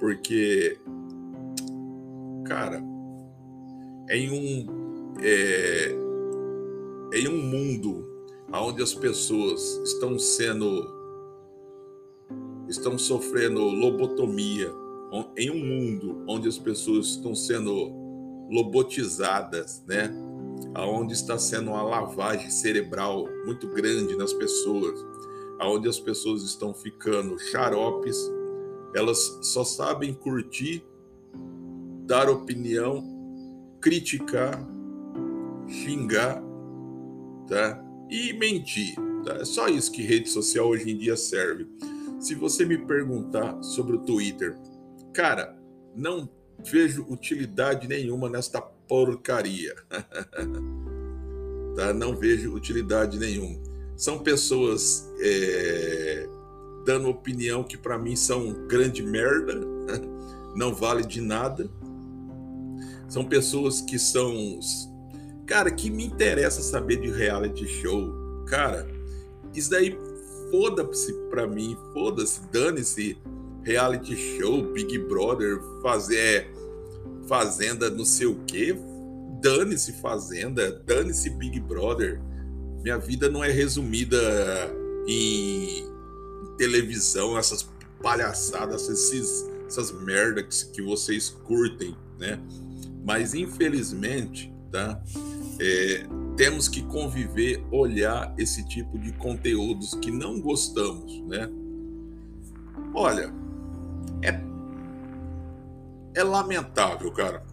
Porque, 0.00 0.78
cara, 2.44 2.82
em 4.10 4.30
um, 4.30 5.14
é, 5.20 5.94
em 7.12 7.28
um 7.28 7.42
mundo 7.42 8.08
onde 8.52 8.82
as 8.82 8.94
pessoas 8.94 9.60
estão 9.84 10.18
sendo, 10.18 10.86
estão 12.68 12.96
sofrendo 12.96 13.60
lobotomia, 13.60 14.72
em 15.36 15.50
um 15.50 15.64
mundo 15.64 16.24
onde 16.28 16.48
as 16.48 16.58
pessoas 16.58 17.08
estão 17.08 17.34
sendo 17.34 17.92
lobotizadas, 18.50 19.82
né? 19.86 20.12
Aonde 20.74 21.12
está 21.12 21.38
sendo 21.38 21.70
uma 21.70 21.82
lavagem 21.82 22.50
cerebral 22.50 23.26
muito 23.44 23.68
grande 23.68 24.16
nas 24.16 24.32
pessoas, 24.32 24.98
aonde 25.58 25.88
as 25.88 25.98
pessoas 25.98 26.42
estão 26.42 26.74
ficando 26.74 27.38
xaropes 27.38 28.16
elas 28.94 29.38
só 29.42 29.64
sabem 29.64 30.14
curtir, 30.14 30.84
dar 32.06 32.28
opinião, 32.30 33.04
criticar, 33.80 34.58
xingar, 35.66 36.42
tá? 37.46 37.84
E 38.10 38.32
mentir. 38.32 38.94
Tá? 39.24 39.34
É 39.34 39.44
só 39.44 39.68
isso 39.68 39.92
que 39.92 40.02
rede 40.02 40.28
social 40.28 40.68
hoje 40.68 40.90
em 40.90 40.96
dia 40.96 41.16
serve. 41.16 41.66
Se 42.18 42.34
você 42.34 42.64
me 42.64 42.78
perguntar 42.78 43.62
sobre 43.62 43.96
o 43.96 44.00
Twitter, 44.00 44.56
cara, 45.18 45.52
não 45.96 46.30
vejo 46.64 47.04
utilidade 47.10 47.88
nenhuma 47.88 48.30
nesta 48.30 48.60
porcaria. 48.60 49.74
tá? 51.74 51.92
Não 51.92 52.14
vejo 52.14 52.54
utilidade 52.54 53.18
nenhuma. 53.18 53.58
São 53.96 54.20
pessoas 54.20 55.10
é, 55.20 56.24
dando 56.86 57.08
opinião 57.08 57.64
que 57.64 57.76
para 57.76 57.98
mim 57.98 58.14
são 58.14 58.68
grande 58.68 59.02
merda, 59.02 59.54
não 60.54 60.72
vale 60.72 61.04
de 61.04 61.20
nada. 61.20 61.68
São 63.08 63.24
pessoas 63.24 63.80
que 63.80 63.98
são. 63.98 64.60
Cara, 65.46 65.68
que 65.72 65.90
me 65.90 66.04
interessa 66.04 66.62
saber 66.62 67.00
de 67.00 67.10
reality 67.10 67.66
show. 67.66 68.44
Cara, 68.46 68.86
isso 69.52 69.68
daí 69.68 69.98
foda-se 70.52 71.12
pra 71.28 71.44
mim, 71.44 71.76
foda-se, 71.92 72.40
dane-se 72.52 73.18
reality 73.68 74.16
show, 74.16 74.62
Big 74.72 74.98
Brother, 74.98 75.60
fazer 75.82 76.50
fazenda 77.28 77.90
não 77.90 78.04
sei 78.04 78.26
o 78.26 78.36
quê. 78.46 78.74
Dane-se 79.42 79.92
fazenda, 80.00 80.72
dane-se 80.86 81.28
Big 81.28 81.60
Brother. 81.60 82.18
Minha 82.82 82.96
vida 82.96 83.28
não 83.28 83.44
é 83.44 83.50
resumida 83.50 84.18
em 85.06 85.86
televisão, 86.56 87.36
essas 87.36 87.68
palhaçadas, 88.02 88.88
esses, 88.88 89.46
essas 89.66 89.92
merdas 89.92 90.62
que, 90.62 90.72
que 90.72 90.82
vocês 90.82 91.28
curtem, 91.28 91.94
né? 92.18 92.40
Mas 93.04 93.34
infelizmente, 93.34 94.52
tá? 94.72 95.00
É, 95.60 96.06
temos 96.36 96.68
que 96.68 96.82
conviver, 96.82 97.62
olhar 97.70 98.34
esse 98.38 98.66
tipo 98.66 98.98
de 98.98 99.12
conteúdos 99.12 99.94
que 99.94 100.10
não 100.10 100.40
gostamos, 100.40 101.20
né? 101.26 101.50
Olha, 102.94 103.32
é, 104.22 104.40
é 106.14 106.22
lamentável, 106.22 107.10
cara. 107.12 107.44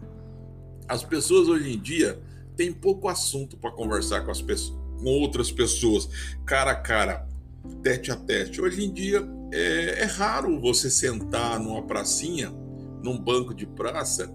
As 0.88 1.02
pessoas 1.02 1.48
hoje 1.48 1.72
em 1.72 1.78
dia 1.78 2.20
têm 2.56 2.72
pouco 2.72 3.08
assunto 3.08 3.56
para 3.56 3.70
conversar 3.70 4.24
com 4.24 4.30
as 4.30 4.40
pessoas, 4.40 4.78
com 4.98 5.04
outras 5.06 5.50
pessoas, 5.50 6.08
cara 6.44 6.70
a 6.72 6.76
cara 6.76 7.26
tete 7.82 8.10
a 8.10 8.16
tete. 8.16 8.60
Hoje 8.60 8.84
em 8.84 8.92
dia 8.92 9.26
é, 9.52 10.02
é 10.02 10.04
raro 10.04 10.60
você 10.60 10.90
sentar 10.90 11.58
numa 11.60 11.82
pracinha, 11.82 12.52
num 13.02 13.18
banco 13.18 13.54
de 13.54 13.66
praça, 13.66 14.32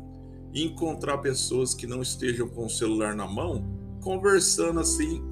e 0.54 0.64
encontrar 0.66 1.18
pessoas 1.20 1.74
que 1.74 1.88
não 1.88 2.02
estejam 2.02 2.48
com 2.48 2.66
o 2.66 2.70
celular 2.70 3.16
na 3.16 3.26
mão, 3.26 3.66
conversando 4.02 4.80
assim, 4.80 5.24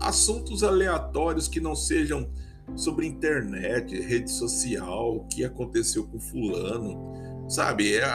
assuntos 0.00 0.62
aleatórios 0.62 1.46
que 1.48 1.60
não 1.60 1.74
sejam 1.74 2.28
sobre 2.74 3.06
internet, 3.06 3.98
rede 4.00 4.30
social, 4.30 5.16
o 5.16 5.26
que 5.26 5.44
aconteceu 5.44 6.04
com 6.06 6.18
fulano, 6.18 7.14
sabe? 7.48 7.94
É, 7.94 8.06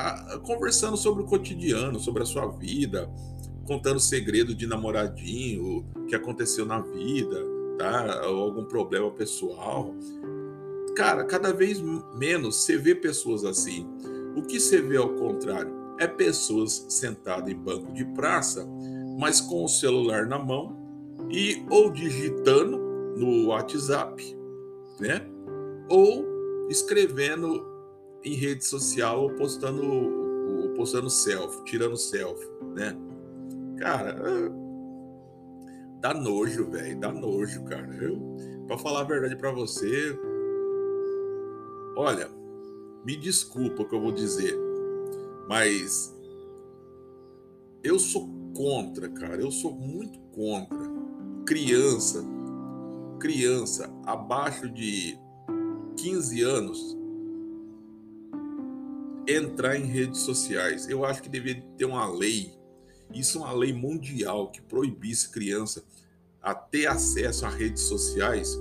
conversando 0.43 0.97
sobre 0.97 1.23
o 1.23 1.25
cotidiano, 1.25 1.99
sobre 1.99 2.23
a 2.23 2.25
sua 2.25 2.47
vida, 2.47 3.09
contando 3.65 3.99
segredo 3.99 4.53
de 4.53 4.67
namoradinho, 4.67 5.85
que 6.07 6.15
aconteceu 6.15 6.65
na 6.65 6.81
vida, 6.81 7.41
tá? 7.77 8.27
Ou 8.27 8.41
algum 8.43 8.65
problema 8.65 9.09
pessoal. 9.11 9.95
Cara, 10.95 11.23
cada 11.23 11.53
vez 11.53 11.81
menos 12.17 12.57
você 12.57 12.77
vê 12.77 12.93
pessoas 12.93 13.45
assim. 13.45 13.87
O 14.35 14.41
que 14.41 14.59
você 14.59 14.81
vê 14.81 14.97
ao 14.97 15.09
contrário 15.15 15.71
é 15.99 16.07
pessoas 16.07 16.85
sentadas 16.89 17.49
em 17.49 17.55
banco 17.55 17.93
de 17.93 18.03
praça, 18.05 18.67
mas 19.17 19.39
com 19.39 19.63
o 19.63 19.69
celular 19.69 20.25
na 20.25 20.37
mão 20.37 20.75
e 21.29 21.63
ou 21.69 21.91
digitando 21.91 22.77
no 23.15 23.47
WhatsApp, 23.47 24.35
né? 25.01 25.21
Ou 25.89 26.25
escrevendo 26.69 27.65
em 28.23 28.35
rede 28.35 28.63
social 28.63 29.23
ou 29.23 29.31
postando, 29.31 29.83
ou 29.83 30.69
postando 30.75 31.09
selfie, 31.09 31.63
tirando 31.65 31.97
selfie, 31.97 32.47
né? 32.75 32.95
Cara, 33.79 34.15
dá 35.99 36.13
nojo, 36.13 36.69
velho, 36.69 36.99
dá 36.99 37.11
nojo, 37.11 37.63
cara. 37.65 37.93
Eu, 37.95 38.19
pra 38.67 38.77
falar 38.77 39.01
a 39.01 39.05
verdade 39.05 39.35
para 39.35 39.51
você, 39.51 40.17
olha, 41.97 42.29
me 43.03 43.17
desculpa 43.17 43.81
o 43.81 43.89
que 43.89 43.95
eu 43.95 44.01
vou 44.01 44.11
dizer, 44.11 44.55
mas 45.49 46.15
eu 47.83 47.97
sou 47.97 48.29
contra, 48.55 49.09
cara. 49.09 49.41
Eu 49.41 49.51
sou 49.51 49.73
muito 49.73 50.19
contra 50.31 50.77
criança, 51.45 52.23
criança 53.21 53.87
abaixo 54.03 54.67
de 54.67 55.15
15 55.95 56.41
anos 56.41 56.97
entrar 59.27 59.77
em 59.77 59.85
redes 59.85 60.21
sociais. 60.21 60.89
Eu 60.89 61.05
acho 61.05 61.21
que 61.21 61.29
deveria 61.29 61.61
ter 61.77 61.85
uma 61.85 62.11
lei, 62.11 62.51
isso 63.13 63.37
é 63.37 63.41
uma 63.41 63.53
lei 63.53 63.71
mundial 63.71 64.49
que 64.49 64.59
proibisse 64.59 65.29
criança 65.29 65.83
a 66.41 66.55
ter 66.55 66.87
acesso 66.87 67.45
a 67.45 67.49
redes 67.49 67.83
sociais 67.83 68.59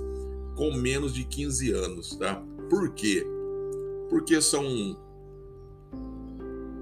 com 0.55 0.71
menos 0.75 1.15
de 1.15 1.23
15 1.23 1.71
anos, 1.71 2.15
tá? 2.15 2.35
Por 2.69 2.93
quê? 2.93 3.25
Porque 4.11 4.39
são 4.39 4.63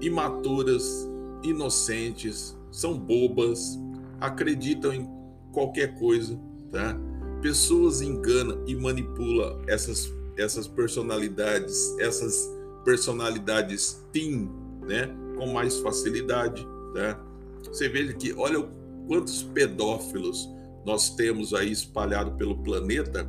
imaturas, 0.02 1.08
inocentes, 1.42 2.54
são 2.70 2.98
bobas, 2.98 3.78
acreditam 4.20 4.92
em 4.92 5.08
qualquer 5.50 5.98
coisa, 5.98 6.38
tá? 6.70 7.09
Pessoas 7.42 8.00
enganam 8.00 8.62
e 8.66 8.74
manipulam 8.74 9.60
essas 9.66 10.12
essas 10.36 10.66
personalidades, 10.66 11.94
essas 11.98 12.50
personalidades 12.84 14.02
teen, 14.12 14.50
né, 14.86 15.14
com 15.36 15.52
mais 15.52 15.78
facilidade, 15.80 16.66
tá? 16.94 17.20
Você 17.64 17.88
vê 17.88 18.12
que 18.14 18.32
olha 18.32 18.66
quantos 19.06 19.42
pedófilos 19.42 20.48
nós 20.84 21.10
temos 21.14 21.52
aí 21.52 21.70
espalhado 21.70 22.32
pelo 22.32 22.56
planeta 22.62 23.28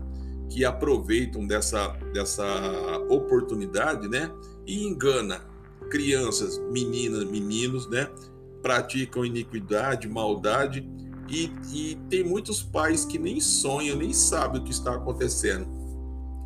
que 0.50 0.64
aproveitam 0.64 1.46
dessa 1.46 1.90
dessa 2.14 2.46
oportunidade, 3.10 4.08
né, 4.08 4.32
e 4.66 4.86
engana 4.86 5.42
crianças, 5.90 6.58
meninas, 6.72 7.26
meninos, 7.26 7.90
né? 7.90 8.08
Praticam 8.62 9.26
iniquidade, 9.26 10.08
maldade 10.08 10.88
e, 11.32 11.50
e 11.74 11.96
tem 12.10 12.24
muitos 12.26 12.62
pais 12.62 13.06
que 13.06 13.18
nem 13.18 13.40
sonham, 13.40 13.98
nem 13.98 14.12
sabem 14.12 14.60
o 14.60 14.64
que 14.64 14.72
está 14.72 14.96
acontecendo. 14.96 15.66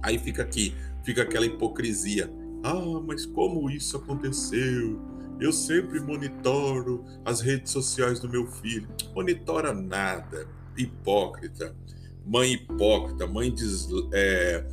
Aí 0.04 0.19
fica 0.19 0.43
aqui, 0.43 0.76
fica 1.04 1.24
aquela 1.24 1.45
hipocrisia. 1.45 2.32
Ah, 2.63 3.02
mas 3.04 3.26
como 3.26 3.69
isso 3.69 3.98
aconteceu? 3.98 5.02
Eu 5.39 5.52
sempre 5.52 6.00
monitoro 6.00 7.04
as 7.26 7.41
redes 7.41 7.71
sociais 7.71 8.19
do 8.19 8.30
meu 8.30 8.45
filho. 8.45 8.88
Monitora 9.15 9.74
nada. 9.74 10.48
Hipócrita. 10.78 11.76
Mãe 12.24 12.54
hipócrita, 12.54 13.26
mãe 13.26 13.52
des, 13.52 13.88
é, 14.13 14.65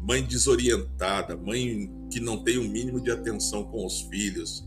mãe 0.00 0.22
desorientada, 0.22 1.36
mãe 1.36 1.90
que 2.10 2.20
não 2.20 2.42
tem 2.42 2.58
o 2.58 2.62
um 2.62 2.68
mínimo 2.68 3.00
de 3.00 3.10
atenção 3.10 3.64
com 3.64 3.86
os 3.86 4.02
filhos. 4.02 4.64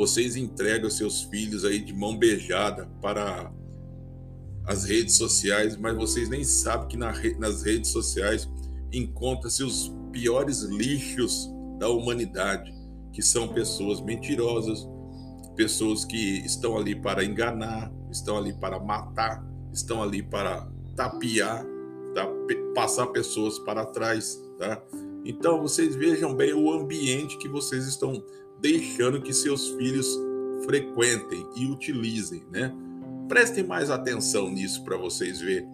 Vocês 0.00 0.34
entregam 0.34 0.88
seus 0.88 1.24
filhos 1.24 1.62
aí 1.62 1.78
de 1.78 1.92
mão 1.92 2.16
beijada 2.16 2.88
para 3.02 3.52
as 4.64 4.84
redes 4.84 5.16
sociais, 5.16 5.76
mas 5.76 5.94
vocês 5.94 6.26
nem 6.26 6.42
sabem 6.42 6.88
que 6.88 6.96
na, 6.96 7.12
nas 7.38 7.62
redes 7.62 7.90
sociais 7.90 8.48
encontra-se 8.90 9.62
os 9.62 9.92
piores 10.10 10.62
lixos 10.62 11.50
da 11.78 11.90
humanidade, 11.90 12.72
que 13.12 13.20
são 13.20 13.48
pessoas 13.48 14.00
mentirosas, 14.00 14.88
pessoas 15.54 16.02
que 16.06 16.46
estão 16.46 16.78
ali 16.78 16.94
para 16.94 17.22
enganar, 17.22 17.92
estão 18.10 18.38
ali 18.38 18.54
para 18.54 18.80
matar, 18.80 19.46
estão 19.70 20.02
ali 20.02 20.22
para 20.22 20.66
tapear, 20.96 21.62
tá? 22.14 22.26
passar 22.74 23.08
pessoas 23.08 23.58
para 23.58 23.84
trás, 23.84 24.40
tá? 24.58 24.82
Então 25.26 25.60
vocês 25.60 25.94
vejam 25.94 26.34
bem 26.34 26.54
o 26.54 26.72
ambiente 26.72 27.36
que 27.36 27.50
vocês 27.50 27.86
estão 27.86 28.24
deixando 28.60 29.20
que 29.20 29.32
seus 29.32 29.68
filhos 29.70 30.06
frequentem 30.64 31.46
e 31.56 31.66
utilizem, 31.66 32.44
né? 32.50 32.74
Prestem 33.28 33.64
mais 33.64 33.90
atenção 33.90 34.50
nisso 34.50 34.84
para 34.84 34.96
vocês 34.96 35.40
verem 35.40 35.68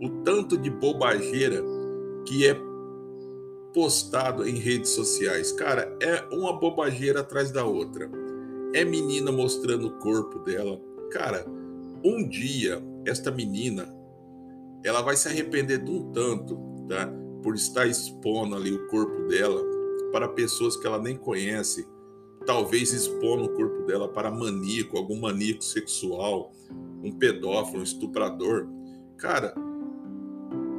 o 0.00 0.08
tanto 0.22 0.56
de 0.56 0.70
bobageira 0.70 1.62
que 2.26 2.46
é 2.46 2.56
postado 3.72 4.48
em 4.48 4.56
redes 4.56 4.90
sociais. 4.90 5.52
Cara, 5.52 5.96
é 6.00 6.24
uma 6.34 6.52
bobageira 6.52 7.20
atrás 7.20 7.50
da 7.50 7.64
outra. 7.64 8.10
É 8.74 8.84
menina 8.84 9.32
mostrando 9.32 9.88
o 9.88 9.98
corpo 9.98 10.38
dela. 10.40 10.80
Cara, 11.10 11.46
um 12.04 12.28
dia 12.28 12.82
esta 13.06 13.30
menina 13.30 13.94
ela 14.84 15.02
vai 15.02 15.16
se 15.16 15.28
arrepender 15.28 15.82
de 15.82 15.90
um 15.90 16.12
tanto, 16.12 16.58
tá? 16.88 17.10
Por 17.42 17.54
estar 17.54 17.86
expondo 17.86 18.54
ali 18.54 18.72
o 18.72 18.86
corpo 18.88 19.26
dela 19.26 19.62
para 20.12 20.28
pessoas 20.28 20.76
que 20.76 20.86
ela 20.86 20.98
nem 20.98 21.16
conhece, 21.16 21.86
talvez 22.46 22.92
expondo 22.92 23.44
o 23.44 23.48
corpo 23.54 23.86
dela 23.86 24.08
para 24.08 24.30
maníaco, 24.30 24.96
algum 24.96 25.20
maníaco 25.20 25.62
sexual, 25.62 26.52
um 27.02 27.12
pedófilo, 27.12 27.80
um 27.80 27.84
estuprador. 27.84 28.68
Cara, 29.16 29.54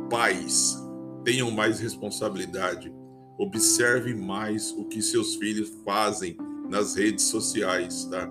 pais, 0.10 0.78
tenham 1.24 1.52
mais 1.52 1.80
responsabilidade. 1.80 2.94
Observe 3.38 4.14
mais 4.14 4.72
o 4.72 4.86
que 4.86 5.02
seus 5.02 5.36
filhos 5.36 5.72
fazem 5.86 6.38
nas 6.70 6.96
redes 6.96 7.26
sociais, 7.26 8.06
tá? 8.06 8.30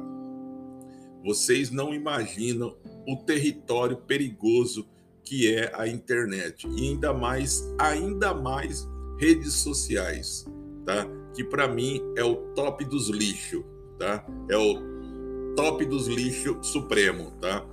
Vocês 1.24 1.70
não 1.70 1.92
imaginam 1.92 2.76
o 3.06 3.16
território 3.16 3.96
perigoso 3.96 4.86
que 5.24 5.52
é 5.52 5.70
a 5.74 5.86
internet 5.86 6.66
e 6.66 6.88
ainda 6.88 7.12
mais, 7.12 7.62
ainda 7.78 8.32
mais 8.32 8.88
redes 9.18 9.54
sociais, 9.54 10.46
tá? 10.86 11.06
Que 11.34 11.44
para 11.44 11.68
mim 11.68 12.02
é 12.16 12.24
o 12.24 12.36
top 12.54 12.84
dos 12.84 13.08
lixos, 13.08 13.64
tá? 13.98 14.26
É 14.48 14.56
o 14.56 15.54
top 15.54 15.84
dos 15.84 16.06
lixos 16.06 16.66
supremo, 16.66 17.32
tá? 17.40 17.64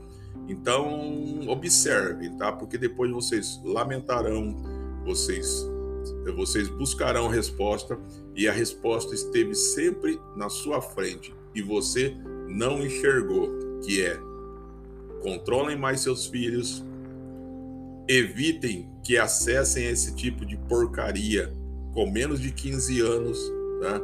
Então 0.48 1.48
observe, 1.48 2.30
tá? 2.38 2.52
Porque 2.52 2.78
depois 2.78 3.12
vocês 3.12 3.60
lamentarão, 3.64 4.56
vocês 5.04 5.66
vocês 6.36 6.68
buscarão 6.68 7.28
resposta 7.28 7.98
e 8.36 8.48
a 8.48 8.52
resposta 8.52 9.16
esteve 9.16 9.56
sempre 9.56 10.20
na 10.36 10.50
sua 10.50 10.82
frente 10.82 11.34
e 11.54 11.62
você 11.62 12.16
não 12.48 12.86
enxergou, 12.86 13.50
que 13.84 14.02
é 14.02 14.20
controlem 15.22 15.76
mais 15.76 16.02
seus 16.02 16.28
filhos, 16.28 16.84
evitem 18.08 18.88
que 19.04 19.18
acessem 19.18 19.86
esse 19.86 20.16
tipo 20.16 20.46
de 20.46 20.56
porcaria 20.56 21.52
com 21.96 22.12
menos 22.12 22.42
de 22.42 22.52
15 22.52 23.00
anos, 23.00 23.40
tá? 23.80 24.02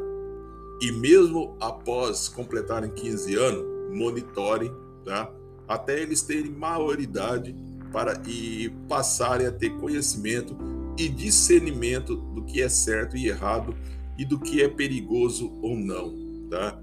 E 0.82 0.92
mesmo 0.94 1.58
após 1.60 2.30
completarem 2.30 2.90
15 2.90 3.36
anos, 3.36 3.66
monitorem, 3.94 4.72
tá? 5.06 5.30
Até 5.68 6.02
eles 6.02 6.22
terem 6.22 6.52
maioridade 6.52 7.54
para 7.92 8.20
e 8.26 8.70
passarem 8.88 9.46
a 9.46 9.52
ter 9.52 9.72
conhecimento 9.72 10.58
e 10.98 11.10
discernimento 11.10 12.16
do 12.16 12.44
que 12.44 12.62
é 12.62 12.70
certo 12.70 13.18
e 13.18 13.28
errado 13.28 13.76
e 14.18 14.24
do 14.24 14.40
que 14.40 14.64
é 14.64 14.70
perigoso 14.70 15.52
ou 15.62 15.76
não, 15.76 16.16
tá? 16.50 16.82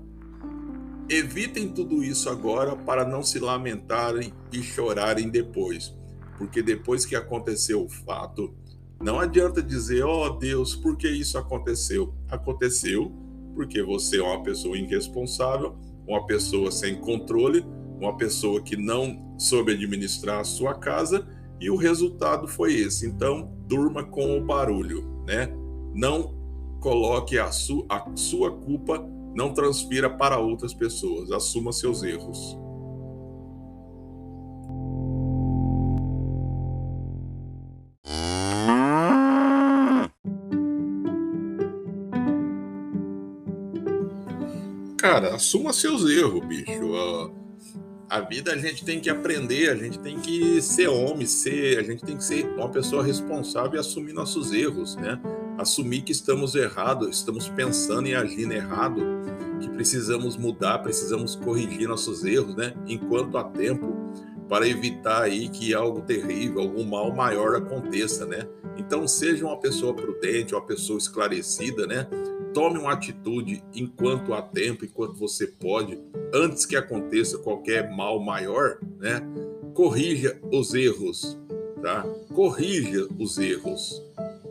Evitem 1.09 1.71
tudo 1.71 2.05
isso 2.05 2.29
agora 2.29 2.77
para 2.77 3.03
não 3.03 3.23
se 3.23 3.39
lamentarem 3.39 4.31
e 4.53 4.63
chorarem 4.63 5.31
depois 5.31 5.97
porque 6.39 6.63
depois 6.63 7.05
que 7.05 7.17
aconteceu 7.17 7.85
o 7.85 7.89
fato, 7.89 8.55
não 9.01 9.21
adianta 9.21 9.63
dizer, 9.63 10.05
ó 10.05 10.27
oh, 10.27 10.31
Deus, 10.31 10.75
por 10.75 10.97
que 10.97 11.09
isso 11.09 11.39
aconteceu? 11.39 12.13
Aconteceu 12.29 13.13
porque 13.55 13.83
você 13.83 14.19
é 14.19 14.23
uma 14.23 14.43
pessoa 14.43 14.79
irresponsável, 14.79 15.77
uma 16.07 16.25
pessoa 16.27 16.71
sem 16.71 16.97
controle, 17.01 17.65
uma 18.01 18.17
pessoa 18.17 18.61
que 18.63 18.77
não 18.77 19.35
soube 19.39 19.73
administrar 19.73 20.41
a 20.41 20.45
sua 20.45 20.75
casa 20.75 21.27
e 21.61 21.71
o 21.71 21.77
resultado 21.77 22.47
foi 22.47 22.75
esse. 22.75 23.07
Então, 23.07 23.53
durma 23.67 24.05
com 24.05 24.39
o 24.39 24.45
barulho, 24.45 25.05
né? 25.27 25.53
Não 25.95 26.35
coloque 26.81 27.39
a, 27.39 27.51
su 27.51 27.85
a 27.89 28.05
sua 28.15 28.53
culpa 28.53 29.05
não 29.35 29.53
transfira 29.53 30.09
para 30.09 30.39
outras 30.39 30.73
pessoas. 30.73 31.31
Assuma 31.31 31.73
seus 31.73 32.03
erros. 32.03 32.57
Cara, 45.21 45.35
assuma 45.35 45.73
seus 45.73 46.09
erros, 46.09 46.47
bicho. 46.47 47.33
A 48.09 48.21
vida 48.21 48.53
a 48.53 48.57
gente 48.57 48.85
tem 48.85 49.01
que 49.01 49.11
aprender, 49.11 49.69
a 49.69 49.75
gente 49.75 49.99
tem 49.99 50.17
que 50.21 50.63
ser 50.63 50.87
homem, 50.87 51.27
ser, 51.27 51.77
a 51.77 51.83
gente 51.83 52.05
tem 52.05 52.17
que 52.17 52.23
ser 52.23 52.47
uma 52.57 52.69
pessoa 52.69 53.03
responsável 53.03 53.75
e 53.75 53.79
assumir 53.81 54.13
nossos 54.13 54.53
erros, 54.53 54.95
né? 54.95 55.21
Assumir 55.59 56.03
que 56.03 56.13
estamos 56.13 56.55
errados, 56.55 57.17
estamos 57.17 57.49
pensando 57.49 58.07
e 58.07 58.15
agindo 58.15 58.53
errado, 58.55 59.03
que 59.61 59.69
precisamos 59.71 60.37
mudar, 60.37 60.79
precisamos 60.79 61.35
corrigir 61.35 61.89
nossos 61.89 62.25
erros, 62.25 62.55
né? 62.55 62.73
Enquanto 62.87 63.37
há 63.39 63.43
tempo, 63.43 63.98
para 64.49 64.67
evitar 64.67 65.23
aí 65.23 65.49
que 65.49 65.75
algo 65.75 66.01
terrível, 66.03 66.63
algum 66.63 66.85
mal 66.85 67.15
maior 67.15 67.55
aconteça, 67.57 68.25
né? 68.25 68.47
Então 68.77 69.07
seja 69.07 69.45
uma 69.45 69.59
pessoa 69.59 69.95
prudente, 69.95 70.55
uma 70.55 70.65
pessoa 70.65 70.99
esclarecida, 70.99 71.87
né? 71.87 72.07
tome 72.53 72.79
uma 72.79 72.93
atitude 72.93 73.63
enquanto 73.75 74.35
há 74.35 74.43
tempo, 74.43 74.85
enquanto 74.85 75.15
você 75.15 75.47
pode, 75.47 76.01
antes 76.33 76.67
que 76.67 76.77
aconteça 76.77 77.39
qualquer 77.39 77.91
mal 77.91 78.19
maior, 78.21 78.79
né? 78.99 79.23
Corrija 79.75 80.39
os 80.53 80.75
erros, 80.75 81.39
tá? 81.83 82.05
Corrija 82.35 83.07
os 83.19 83.39
erros. 83.39 84.03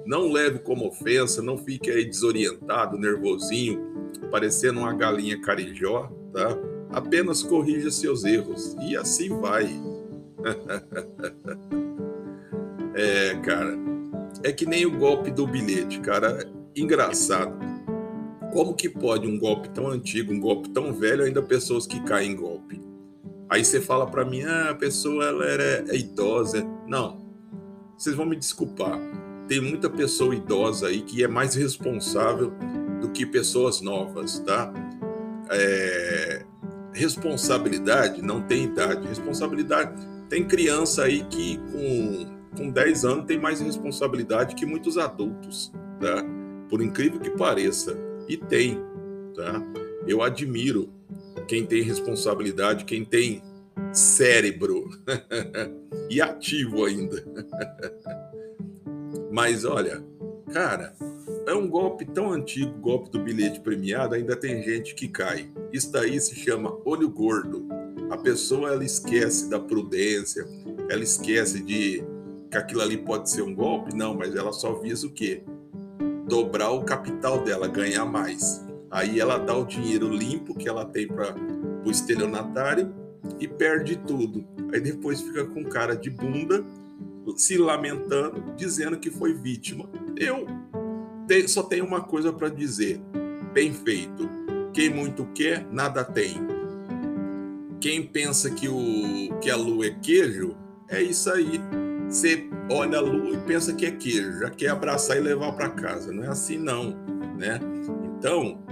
Não 0.06 0.32
leve 0.32 0.60
como 0.60 0.88
ofensa, 0.88 1.42
não 1.42 1.58
fique 1.58 1.92
aí 1.92 2.06
desorientado, 2.06 2.98
nervosinho, 2.98 3.82
parecendo 4.32 4.80
uma 4.80 4.94
galinha 4.94 5.42
carijó, 5.42 6.10
tá? 6.32 6.58
Apenas 6.92 7.44
corrija 7.44 7.92
seus 7.92 8.24
erros 8.24 8.74
e 8.88 8.96
assim 8.96 9.30
vai. 9.38 9.68
é, 12.96 13.36
cara, 13.36 13.78
é 14.44 14.52
que 14.52 14.66
nem 14.66 14.86
o 14.86 14.98
golpe 14.98 15.32
do 15.32 15.48
bilhete, 15.48 16.00
cara. 16.00 16.50
Engraçado 16.76 17.58
como 18.52 18.74
que 18.74 18.90
pode 18.90 19.28
um 19.28 19.38
golpe 19.38 19.70
tão 19.70 19.88
antigo, 19.88 20.34
um 20.34 20.40
golpe 20.40 20.70
tão 20.70 20.94
velho, 20.94 21.24
ainda 21.24 21.42
pessoas 21.42 21.86
que 21.86 22.02
caem 22.04 22.32
em 22.32 22.36
golpe? 22.36 22.82
Aí 23.50 23.64
você 23.64 23.80
fala 23.80 24.08
para 24.08 24.26
mim, 24.26 24.44
ah, 24.44 24.72
a 24.72 24.76
pessoa 24.76 25.26
ela 25.26 25.46
é, 25.46 25.86
é 25.90 25.96
idosa. 25.96 26.66
Não, 26.88 27.26
vocês 27.96 28.16
vão 28.16 28.26
me 28.26 28.36
desculpar. 28.36 29.00
Tem 29.48 29.62
muita 29.62 29.90
pessoa 29.90 30.36
idosa 30.36 30.88
aí 30.88 31.02
que 31.02 31.24
é 31.24 31.28
mais 31.28 31.56
responsável 31.56 32.52
do 33.00 33.10
que 33.10 33.26
pessoas 33.26 33.80
novas, 33.80 34.40
tá? 34.40 34.74
É... 35.52 36.46
Responsabilidade 36.94 38.22
não 38.22 38.42
tem 38.42 38.64
idade. 38.64 39.08
Responsabilidade 39.08 39.94
tem 40.30 40.46
criança 40.46 41.04
aí 41.04 41.24
que 41.26 41.58
com, 41.58 42.58
com 42.58 42.70
10 42.70 43.06
anos 43.06 43.26
tem 43.26 43.40
mais 43.40 43.62
responsabilidade 43.62 44.56
que 44.56 44.66
muitos 44.66 44.98
adultos, 44.98 45.72
tá? 46.00 46.24
Por 46.70 46.82
incrível 46.82 47.20
que 47.20 47.30
pareça. 47.32 47.98
E 48.28 48.36
tem, 48.36 48.80
tá? 49.34 49.62
Eu 50.06 50.22
admiro 50.22 50.90
quem 51.48 51.66
tem 51.66 51.82
responsabilidade, 51.82 52.86
quem 52.86 53.06
tem 53.06 53.42
cérebro 53.94 54.90
e 56.10 56.22
ativo 56.22 56.86
ainda. 56.86 57.24
Mas 59.32 59.64
olha, 59.64 60.04
cara, 60.52 60.94
é 61.46 61.54
um 61.54 61.70
golpe 61.70 62.06
tão 62.06 62.32
antigo, 62.32 62.78
golpe 62.80 63.10
do 63.10 63.20
bilhete 63.24 63.60
premiado, 63.60 64.16
ainda 64.16 64.36
tem 64.36 64.62
gente 64.64 64.94
que 64.96 65.08
cai. 65.08 65.50
Isso 65.72 65.92
daí 65.92 66.20
se 66.20 66.36
chama 66.36 66.78
olho 66.84 67.10
gordo. 67.10 67.68
A 68.10 68.18
pessoa 68.18 68.72
ela 68.72 68.84
esquece 68.84 69.50
da 69.50 69.60
prudência, 69.60 70.48
ela 70.90 71.04
esquece 71.04 71.62
de 71.62 72.04
que 72.50 72.58
aquilo 72.58 72.82
ali 72.82 72.98
pode 72.98 73.30
ser 73.30 73.42
um 73.42 73.54
golpe, 73.54 73.96
não, 73.96 74.14
mas 74.16 74.36
ela 74.36 74.54
só 74.54 74.74
visa 74.74 75.06
o 75.06 75.12
quê? 75.12 75.44
dobrar 76.28 76.72
o 76.72 76.84
capital 76.84 77.44
dela, 77.44 77.68
ganhar 77.68 78.06
mais. 78.06 78.64
Aí 78.92 79.20
ela 79.20 79.38
dá 79.38 79.56
o 79.56 79.66
dinheiro 79.66 80.10
limpo 80.10 80.54
que 80.54 80.68
ela 80.68 80.86
tem 80.86 81.08
para 81.08 81.34
o 81.86 81.90
estelionatário 81.90 82.94
e 83.40 83.48
perde 83.48 83.96
tudo. 83.96 84.46
Aí 84.74 84.80
depois 84.80 85.22
fica 85.22 85.46
com 85.46 85.64
cara 85.64 85.96
de 85.96 86.10
bunda, 86.10 86.64
se 87.36 87.58
lamentando, 87.58 88.54
dizendo 88.56 88.98
que 88.98 89.10
foi 89.10 89.34
vítima. 89.34 89.90
Eu 90.16 90.46
só 91.48 91.64
tenho 91.64 91.86
uma 91.86 92.02
coisa 92.02 92.32
para 92.32 92.50
dizer: 92.50 93.00
bem 93.54 93.74
feito. 93.74 94.30
Quem 94.74 94.90
muito 94.90 95.26
quer, 95.34 95.66
nada 95.72 96.04
tem. 96.04 96.36
Quem 97.80 98.06
pensa 98.06 98.50
que, 98.50 98.68
o, 98.68 99.38
que 99.40 99.50
a 99.50 99.56
lua 99.56 99.88
é 99.88 99.92
queijo, 99.92 100.56
é 100.90 101.02
isso 101.02 101.30
aí. 101.32 101.60
Você 102.10 102.50
olha 102.72 102.98
a 102.98 103.02
lua 103.02 103.36
e 103.36 103.38
pensa 103.46 103.74
que 103.74 103.86
é 103.86 103.92
queijo, 103.92 104.40
já 104.40 104.50
quer 104.50 104.70
abraçar 104.70 105.18
e 105.18 105.20
levar 105.20 105.52
para 105.54 105.70
casa. 105.70 106.12
Não 106.12 106.24
é 106.24 106.28
assim 106.28 106.58
não, 106.58 106.92
né? 107.38 107.60
Então, 108.18 108.64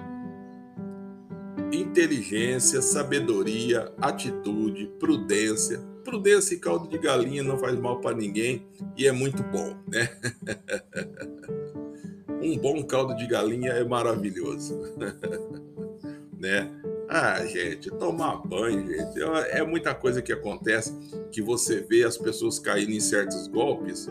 inteligência, 1.71 2.81
sabedoria, 2.81 3.91
atitude, 3.99 4.87
prudência. 4.99 5.79
Prudência 6.03 6.55
e 6.55 6.59
caldo 6.59 6.87
de 6.87 6.97
galinha 6.97 7.43
não 7.43 7.57
faz 7.57 7.77
mal 7.79 7.99
para 7.99 8.15
ninguém 8.15 8.65
e 8.95 9.07
é 9.07 9.11
muito 9.11 9.43
bom, 9.43 9.75
né? 9.87 10.09
um 12.41 12.57
bom 12.57 12.83
caldo 12.83 13.15
de 13.15 13.27
galinha 13.27 13.71
é 13.71 13.83
maravilhoso, 13.83 14.79
né? 16.37 16.69
Ah, 17.07 17.45
gente, 17.45 17.91
tomar 17.91 18.37
banho, 18.37 18.87
gente, 18.87 19.21
é 19.51 19.63
muita 19.63 19.93
coisa 19.93 20.21
que 20.21 20.33
acontece 20.33 20.93
que 21.31 21.41
você 21.41 21.81
vê 21.81 22.03
as 22.03 22.17
pessoas 22.17 22.57
caindo 22.57 22.91
em 22.91 22.99
certos 22.99 23.47
golpes 23.47 24.09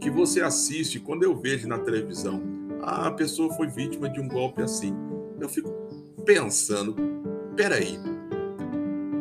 que 0.00 0.10
você 0.10 0.40
assiste 0.40 1.00
quando 1.00 1.24
eu 1.24 1.36
vejo 1.36 1.66
na 1.66 1.78
televisão. 1.78 2.40
Ah, 2.82 3.08
a 3.08 3.10
pessoa 3.10 3.52
foi 3.54 3.66
vítima 3.66 4.08
de 4.08 4.20
um 4.20 4.28
golpe 4.28 4.62
assim. 4.62 4.94
Eu 5.40 5.48
fico 5.48 5.70
pensando, 6.24 6.94
peraí. 7.56 7.98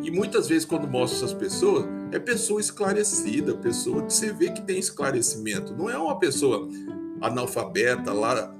E 0.03 0.11
muitas 0.11 0.47
vezes 0.47 0.65
quando 0.65 0.87
mostro 0.87 1.17
essas 1.17 1.33
pessoas, 1.33 1.85
é 2.11 2.19
pessoa 2.19 2.61
esclarecida, 2.61 3.55
pessoa 3.55 4.03
que 4.03 4.13
você 4.13 4.31
vê 4.31 4.51
que 4.51 4.61
tem 4.61 4.77
esclarecimento. 4.77 5.75
Não 5.75 5.89
é 5.89 5.97
uma 5.97 6.19
pessoa 6.19 6.69
analfabeta 7.19 8.13
lá 8.13 8.55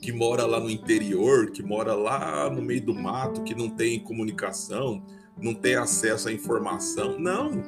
que 0.00 0.12
mora 0.12 0.46
lá 0.46 0.60
no 0.60 0.70
interior, 0.70 1.50
que 1.50 1.62
mora 1.62 1.94
lá 1.94 2.48
no 2.50 2.62
meio 2.62 2.84
do 2.84 2.94
mato, 2.94 3.42
que 3.42 3.54
não 3.54 3.68
tem 3.68 3.98
comunicação, 3.98 5.02
não 5.40 5.54
tem 5.54 5.74
acesso 5.74 6.28
à 6.28 6.32
informação. 6.32 7.18
Não. 7.18 7.62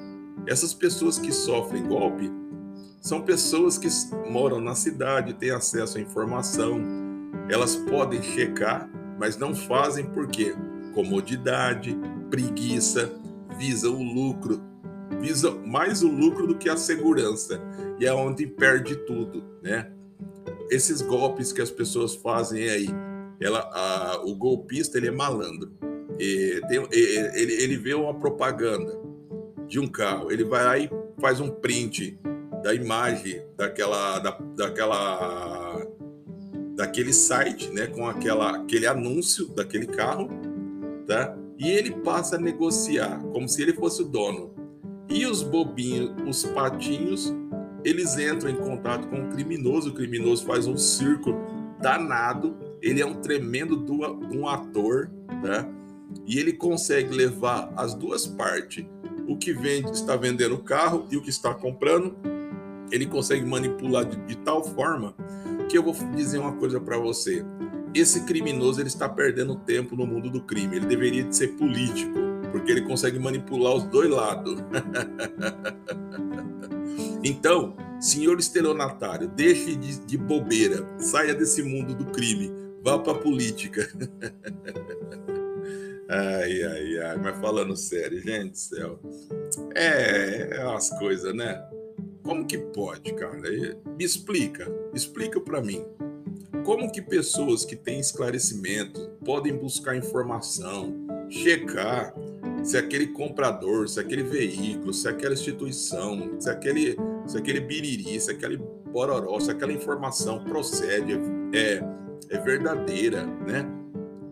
Essas 0.47 0.73
pessoas 0.73 1.19
que 1.19 1.33
sofrem 1.33 1.87
golpe 1.87 2.31
são 3.01 3.23
pessoas 3.23 3.79
que 3.79 3.89
moram 4.31 4.61
na 4.61 4.75
cidade, 4.75 5.35
têm 5.35 5.51
acesso 5.51 5.99
à 5.99 6.01
informação. 6.01 6.81
Elas 7.49 7.77
podem 7.77 8.23
checar, 8.23 8.89
mas 9.19 9.37
não 9.37 9.55
fazem 9.55 10.05
por 10.07 10.29
quê? 10.29 10.55
Comodidade, 10.95 11.99
preguiça, 12.31 13.13
visa 13.59 13.89
o 13.91 14.03
lucro, 14.03 14.61
visa 15.21 15.51
mais 15.51 16.03
o 16.03 16.09
lucro 16.09 16.47
do 16.47 16.57
que 16.57 16.69
a 16.69 16.77
segurança. 16.77 17.61
E 17.99 18.07
é 18.07 18.13
onde 18.13 18.47
perde 18.47 18.97
tudo, 19.07 19.43
né? 19.63 19.91
Esses 20.71 21.03
golpes 21.03 21.53
que 21.53 21.61
as 21.61 21.71
pessoas 21.71 22.15
fazem 22.15 22.69
aí, 22.69 22.89
ela, 23.41 23.61
a, 23.73 24.23
o 24.25 24.35
golpista 24.35 24.99
ele 24.99 25.09
é 25.09 25.11
malandro. 25.11 25.73
E 26.19 26.61
tem, 26.69 26.87
ele, 26.93 27.53
ele 27.63 27.77
vê 27.77 27.95
uma 27.95 28.15
propaganda 28.15 29.01
de 29.67 29.81
um 29.81 29.89
carro, 29.89 30.31
ele 30.31 30.45
vai 30.45 30.65
lá 30.65 30.79
e 30.79 30.91
faz 31.21 31.41
um 31.41 31.49
print 31.49 32.19
da 32.63 32.75
imagem 32.75 33.43
daquela, 33.57 34.19
da, 34.19 34.39
daquela, 34.57 35.87
daquele 36.75 37.13
site, 37.13 37.71
né, 37.71 37.87
com 37.87 38.07
aquela, 38.07 38.57
aquele 38.57 38.87
anúncio 38.87 39.49
daquele 39.49 39.87
carro, 39.87 40.29
tá? 41.07 41.37
E 41.59 41.71
ele 41.71 41.93
passa 41.93 42.37
a 42.37 42.39
negociar 42.39 43.23
como 43.33 43.49
se 43.49 43.63
ele 43.63 43.75
fosse 43.75 44.03
o 44.03 44.07
dono. 44.07 44.55
E 45.09 45.27
os 45.27 45.43
bobinhos, 45.43 46.13
os 46.27 46.45
patinhos, 46.45 47.35
eles 47.85 48.17
entram 48.19 48.51
em 48.51 48.57
contato 48.57 49.09
com 49.09 49.25
o 49.25 49.29
criminoso, 49.29 49.91
o 49.91 49.95
criminoso 49.95 50.45
faz 50.45 50.67
um 50.67 50.77
circo 50.77 51.35
danado, 51.81 52.57
ele 52.83 53.01
é 53.01 53.07
um 53.07 53.15
tremendo 53.15 53.77
do, 53.77 53.95
um 54.35 54.47
ator, 54.47 55.11
né? 55.43 55.67
E 56.27 56.39
ele 56.39 56.53
consegue 56.53 57.15
levar 57.15 57.73
as 57.77 57.95
duas 57.95 58.27
partes, 58.27 58.85
o 59.27 59.37
que 59.37 59.53
vende, 59.53 59.91
está 59.91 60.17
vendendo 60.17 60.57
o 60.57 60.63
carro 60.63 61.07
e 61.11 61.17
o 61.17 61.23
que 61.23 61.31
está 61.31 61.55
comprando, 61.55 62.17
ele 62.91 63.07
consegue 63.07 63.45
manipular 63.47 64.05
de, 64.05 64.17
de 64.27 64.37
tal 64.39 64.65
forma 64.65 65.15
que 65.69 65.79
eu 65.79 65.83
vou 65.83 65.95
dizer 66.15 66.39
uma 66.39 66.53
coisa 66.53 66.81
para 66.81 66.99
você. 66.99 67.45
Esse 67.95 68.25
criminoso 68.25 68.81
ele 68.81 68.89
está 68.89 69.09
perdendo 69.09 69.55
tempo 69.55 69.97
no 69.97 70.07
mundo 70.07 70.31
do 70.31 70.41
crime. 70.41 70.77
Ele 70.77 70.87
deveria 70.87 71.23
de 71.23 71.35
ser 71.35 71.49
político, 71.53 72.13
porque 72.51 72.73
ele 72.73 72.83
consegue 72.83 73.19
manipular 73.19 73.75
os 73.75 73.85
dois 73.85 74.11
lados. 74.11 74.59
Então, 77.23 77.77
senhor 78.01 78.39
estelionatário, 78.39 79.29
deixe 79.29 79.77
de, 79.77 79.99
de 80.01 80.17
bobeira, 80.17 80.87
saia 80.99 81.35
desse 81.35 81.63
mundo 81.63 81.95
do 81.95 82.07
crime, 82.07 82.51
vá 82.83 82.99
para 82.99 83.13
a 83.13 83.19
política. 83.19 83.89
Ai, 86.13 86.63
ai, 86.65 86.99
ai. 86.99 87.19
Mas 87.19 87.39
falando 87.39 87.77
sério, 87.77 88.21
gente 88.21 88.51
do 88.51 88.59
céu. 88.59 88.99
É, 89.77 90.57
é 90.57 90.65
umas 90.67 90.91
coisas, 90.99 91.33
né? 91.33 91.65
Como 92.25 92.45
que 92.45 92.59
pode, 92.59 93.15
cara? 93.15 93.39
Me 93.39 94.05
explica. 94.05 94.67
Explica 94.93 95.41
para 95.41 95.63
mim. 95.63 95.85
Como 96.65 96.91
que 96.91 97.01
pessoas 97.01 97.65
que 97.65 97.77
têm 97.77 98.01
esclarecimento 98.01 99.09
podem 99.25 99.57
buscar 99.57 99.97
informação, 99.97 101.07
checar 101.29 102.13
se 102.63 102.77
aquele 102.77 103.09
comprador, 103.09 103.89
se 103.89 103.99
aquele 104.01 104.23
veículo, 104.23 104.93
se 104.93 105.09
aquela 105.09 105.35
instituição, 105.35 106.37
se 106.39 106.51
aquele, 106.51 106.97
se 107.27 107.39
aquele 107.39 107.61
biriri, 107.61 108.21
se 108.21 108.31
aquele 108.31 108.59
bororó, 108.93 109.39
se 109.41 109.51
aquela 109.51 109.73
informação 109.73 110.45
procede, 110.45 111.19
é, 111.53 111.83
é 112.29 112.39
verdadeira, 112.39 113.25
né? 113.25 113.67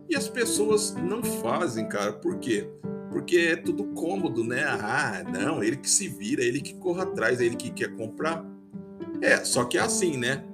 E 0.09 0.17
as 0.17 0.29
pessoas 0.29 0.95
não 0.95 1.23
fazem, 1.23 1.89
cara. 1.89 2.13
Por 2.13 2.39
quê? 2.39 2.69
Porque 3.11 3.37
é 3.53 3.57
tudo 3.57 3.85
cômodo, 3.95 4.45
né? 4.45 4.65
Ah, 4.65 5.23
não, 5.31 5.63
ele 5.63 5.77
que 5.77 5.89
se 5.89 6.09
vira, 6.09 6.43
ele 6.43 6.61
que 6.61 6.75
corra 6.75 7.05
atrás, 7.05 7.41
ele 7.41 7.57
que 7.57 7.71
quer 7.71 7.95
comprar. 7.95 8.45
É, 9.21 9.45
só 9.45 9.65
que 9.65 9.77
é 9.77 9.81
assim, 9.81 10.17
né? 10.17 10.45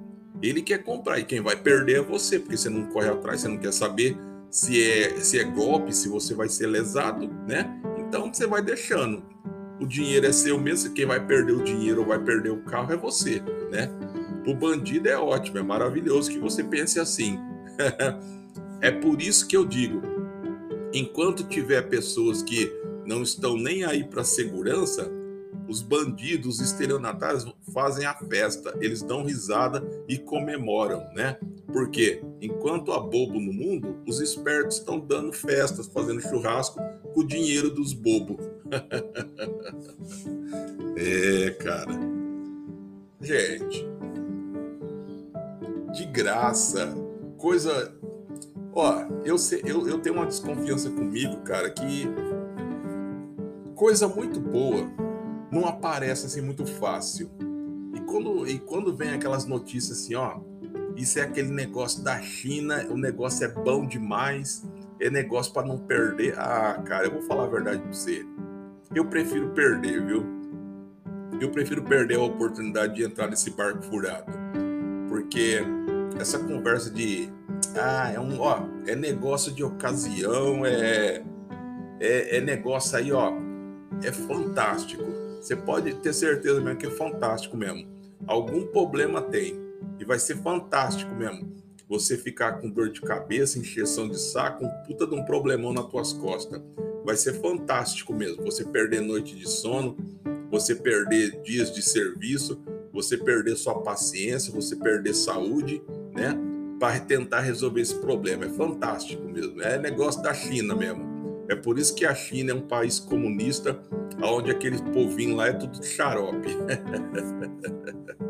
Ele 0.41 0.61
quer 0.61 0.83
comprar 0.83 1.19
e 1.19 1.23
quem 1.23 1.41
vai 1.41 1.55
perder 1.55 1.97
é 1.97 2.01
você, 2.01 2.39
porque 2.39 2.57
você 2.57 2.69
não 2.69 2.87
corre 2.87 3.09
atrás, 3.09 3.41
você 3.41 3.47
não 3.47 3.57
quer 3.57 3.71
saber 3.71 4.17
se 4.55 4.81
é, 4.81 5.19
se 5.19 5.37
é 5.37 5.43
golpe, 5.43 5.93
se 5.93 6.07
você 6.07 6.33
vai 6.33 6.47
ser 6.47 6.67
lesado, 6.67 7.27
né? 7.45 7.77
Então 7.97 8.33
você 8.33 8.47
vai 8.47 8.61
deixando. 8.61 9.21
O 9.81 9.85
dinheiro 9.85 10.25
é 10.25 10.31
seu 10.31 10.57
mesmo, 10.57 10.93
quem 10.93 11.05
vai 11.05 11.19
perder 11.19 11.51
o 11.51 11.61
dinheiro 11.61 11.99
ou 11.99 12.07
vai 12.07 12.23
perder 12.23 12.51
o 12.51 12.63
carro 12.63 12.93
é 12.93 12.95
você, 12.95 13.41
né? 13.69 13.91
O 14.47 14.53
bandido 14.55 15.09
é 15.09 15.17
ótimo, 15.17 15.57
é 15.57 15.61
maravilhoso 15.61 16.31
que 16.31 16.39
você 16.39 16.63
pense 16.63 17.01
assim. 17.01 17.37
é 18.79 18.91
por 18.91 19.21
isso 19.21 19.45
que 19.45 19.57
eu 19.57 19.65
digo, 19.65 20.01
enquanto 20.93 21.43
tiver 21.43 21.81
pessoas 21.89 22.41
que 22.41 22.71
não 23.05 23.23
estão 23.23 23.57
nem 23.57 23.83
aí 23.83 24.05
para 24.05 24.23
segurança, 24.23 25.11
os 25.67 25.81
bandidos, 25.81 26.61
os 26.61 26.61
estelionatários 26.61 27.45
fazem 27.73 28.05
a 28.05 28.13
festa, 28.13 28.73
eles 28.79 29.01
dão 29.01 29.25
risada 29.25 29.85
e 30.07 30.17
comemoram, 30.17 31.03
né? 31.13 31.37
Porque 31.73 32.21
enquanto 32.45 32.91
há 32.91 32.99
bobo 32.99 33.39
no 33.39 33.53
mundo, 33.53 33.97
os 34.07 34.21
espertos 34.21 34.77
estão 34.77 34.99
dando 34.99 35.33
festas, 35.33 35.87
fazendo 35.87 36.21
churrasco 36.21 36.79
com 37.13 37.21
o 37.21 37.27
dinheiro 37.27 37.69
dos 37.69 37.93
bobos. 37.93 38.37
é, 40.97 41.51
cara. 41.51 41.93
Gente, 43.21 43.87
de 45.93 46.05
graça, 46.05 46.95
coisa. 47.37 47.93
Ó, 48.73 49.05
eu, 49.23 49.37
sei, 49.37 49.61
eu, 49.65 49.87
eu 49.87 49.99
tenho 49.99 50.15
uma 50.15 50.25
desconfiança 50.25 50.89
comigo, 50.89 51.37
cara, 51.43 51.69
que 51.69 52.07
coisa 53.73 54.07
muito 54.07 54.39
boa 54.39 54.89
não 55.51 55.65
aparece 55.65 56.25
assim 56.25 56.41
muito 56.41 56.65
fácil. 56.65 57.29
E 57.93 57.99
quando, 58.01 58.47
e 58.47 58.59
quando 58.59 58.95
vem 58.95 59.11
aquelas 59.11 59.45
notícias 59.45 59.99
assim, 59.99 60.15
ó, 60.15 60.39
isso 60.95 61.19
é 61.19 61.23
aquele 61.23 61.51
negócio 61.51 62.03
da 62.03 62.21
China, 62.21 62.85
o 62.89 62.97
negócio 62.97 63.45
é 63.45 63.47
bom 63.47 63.85
demais, 63.85 64.63
é 64.99 65.09
negócio 65.09 65.53
para 65.53 65.67
não 65.67 65.77
perder. 65.77 66.37
Ah, 66.37 66.81
cara, 66.85 67.05
eu 67.05 67.11
vou 67.11 67.21
falar 67.23 67.45
a 67.45 67.47
verdade 67.47 67.79
para 67.79 67.93
você. 67.93 68.25
Eu 68.93 69.05
prefiro 69.05 69.49
perder, 69.49 70.05
viu? 70.05 70.25
Eu 71.39 71.51
prefiro 71.51 71.83
perder 71.83 72.15
a 72.15 72.23
oportunidade 72.23 72.95
de 72.95 73.03
entrar 73.03 73.27
nesse 73.27 73.51
barco 73.51 73.83
furado. 73.83 74.31
Porque 75.09 75.59
essa 76.19 76.39
conversa 76.39 76.89
de 76.89 77.29
ah, 77.77 78.11
é 78.13 78.19
um, 78.19 78.39
ó, 78.39 78.59
é 78.87 78.95
negócio 78.95 79.51
de 79.51 79.63
ocasião, 79.63 80.65
é 80.65 81.23
é, 81.99 82.37
é 82.37 82.41
negócio 82.41 82.97
aí, 82.97 83.11
ó, 83.11 83.33
é 84.03 84.11
fantástico 84.11 85.25
você 85.45 85.55
pode 85.55 85.93
ter 85.97 86.11
certeza 86.11 86.59
mesmo 86.59 86.79
que 86.79 86.87
é 86.87 86.89
fantástico 86.89 87.55
mesmo. 87.55 87.87
Algum 88.25 88.65
problema 88.65 89.21
tem. 89.21 89.55
E 89.99 90.05
vai 90.05 90.19
ser 90.19 90.37
fantástico 90.37 91.13
mesmo. 91.15 91.53
Você 91.87 92.17
ficar 92.17 92.53
com 92.53 92.69
dor 92.69 92.89
de 92.89 93.01
cabeça, 93.01 93.59
encheção 93.59 94.09
de 94.09 94.19
saco, 94.19 94.65
um 94.65 94.69
puta 94.85 95.05
de 95.05 95.13
um 95.13 95.23
problemão 95.23 95.71
nas 95.71 95.85
tuas 95.87 96.13
costas. 96.13 96.61
Vai 97.05 97.15
ser 97.15 97.33
fantástico 97.33 98.13
mesmo. 98.13 98.43
Você 98.43 98.65
perder 98.65 99.01
noite 99.01 99.35
de 99.35 99.47
sono, 99.47 99.95
você 100.49 100.73
perder 100.73 101.41
dias 101.43 101.71
de 101.71 101.83
serviço, 101.83 102.59
você 102.91 103.17
perder 103.17 103.55
sua 103.55 103.81
paciência, 103.81 104.51
você 104.51 104.75
perder 104.75 105.13
saúde, 105.13 105.83
né? 106.13 106.35
Para 106.79 106.99
tentar 106.99 107.41
resolver 107.41 107.81
esse 107.81 107.95
problema. 107.95 108.45
É 108.45 108.49
fantástico 108.49 109.23
mesmo. 109.23 109.61
É 109.61 109.77
negócio 109.77 110.21
da 110.23 110.33
China 110.33 110.75
mesmo. 110.75 111.45
É 111.47 111.55
por 111.55 111.77
isso 111.77 111.93
que 111.93 112.05
a 112.05 112.15
China 112.15 112.51
é 112.51 112.55
um 112.55 112.61
país 112.61 112.99
comunista, 112.99 113.79
onde 114.23 114.49
aquele 114.49 114.81
povinho 114.91 115.35
lá 115.35 115.47
é 115.47 115.53
tudo 115.53 115.83
xarope. 115.83 116.49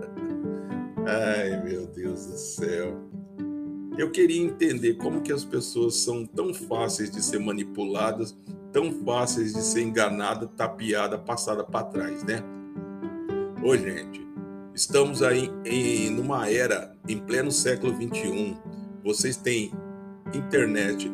Ai, 1.08 1.64
meu 1.64 1.86
Deus 1.86 2.26
do 2.26 2.38
céu. 2.38 2.98
Eu 3.98 4.12
queria 4.12 4.42
entender 4.42 4.96
como 4.96 5.22
que 5.22 5.32
as 5.32 5.46
pessoas 5.46 5.96
são 5.96 6.26
tão 6.26 6.54
fáceis 6.54 7.12
de 7.12 7.22
ser 7.24 7.40
manipuladas, 7.40 8.36
tão 8.74 8.92
fáceis 9.06 9.54
de 9.54 9.62
ser 9.62 9.82
enganadas, 9.82 10.50
tapeadas, 10.58 11.22
passadas 11.22 11.66
para 11.68 11.86
trás, 11.86 12.24
né? 12.24 12.44
Ô, 13.64 13.78
gente, 13.78 14.26
estamos 14.74 15.22
aí 15.22 15.50
em 15.64 16.10
numa 16.10 16.50
era, 16.50 16.96
em 17.08 17.20
pleno 17.20 17.52
século 17.52 17.94
21. 17.96 18.58
Vocês 19.04 19.38
têm 19.38 19.72
internet, 20.34 21.10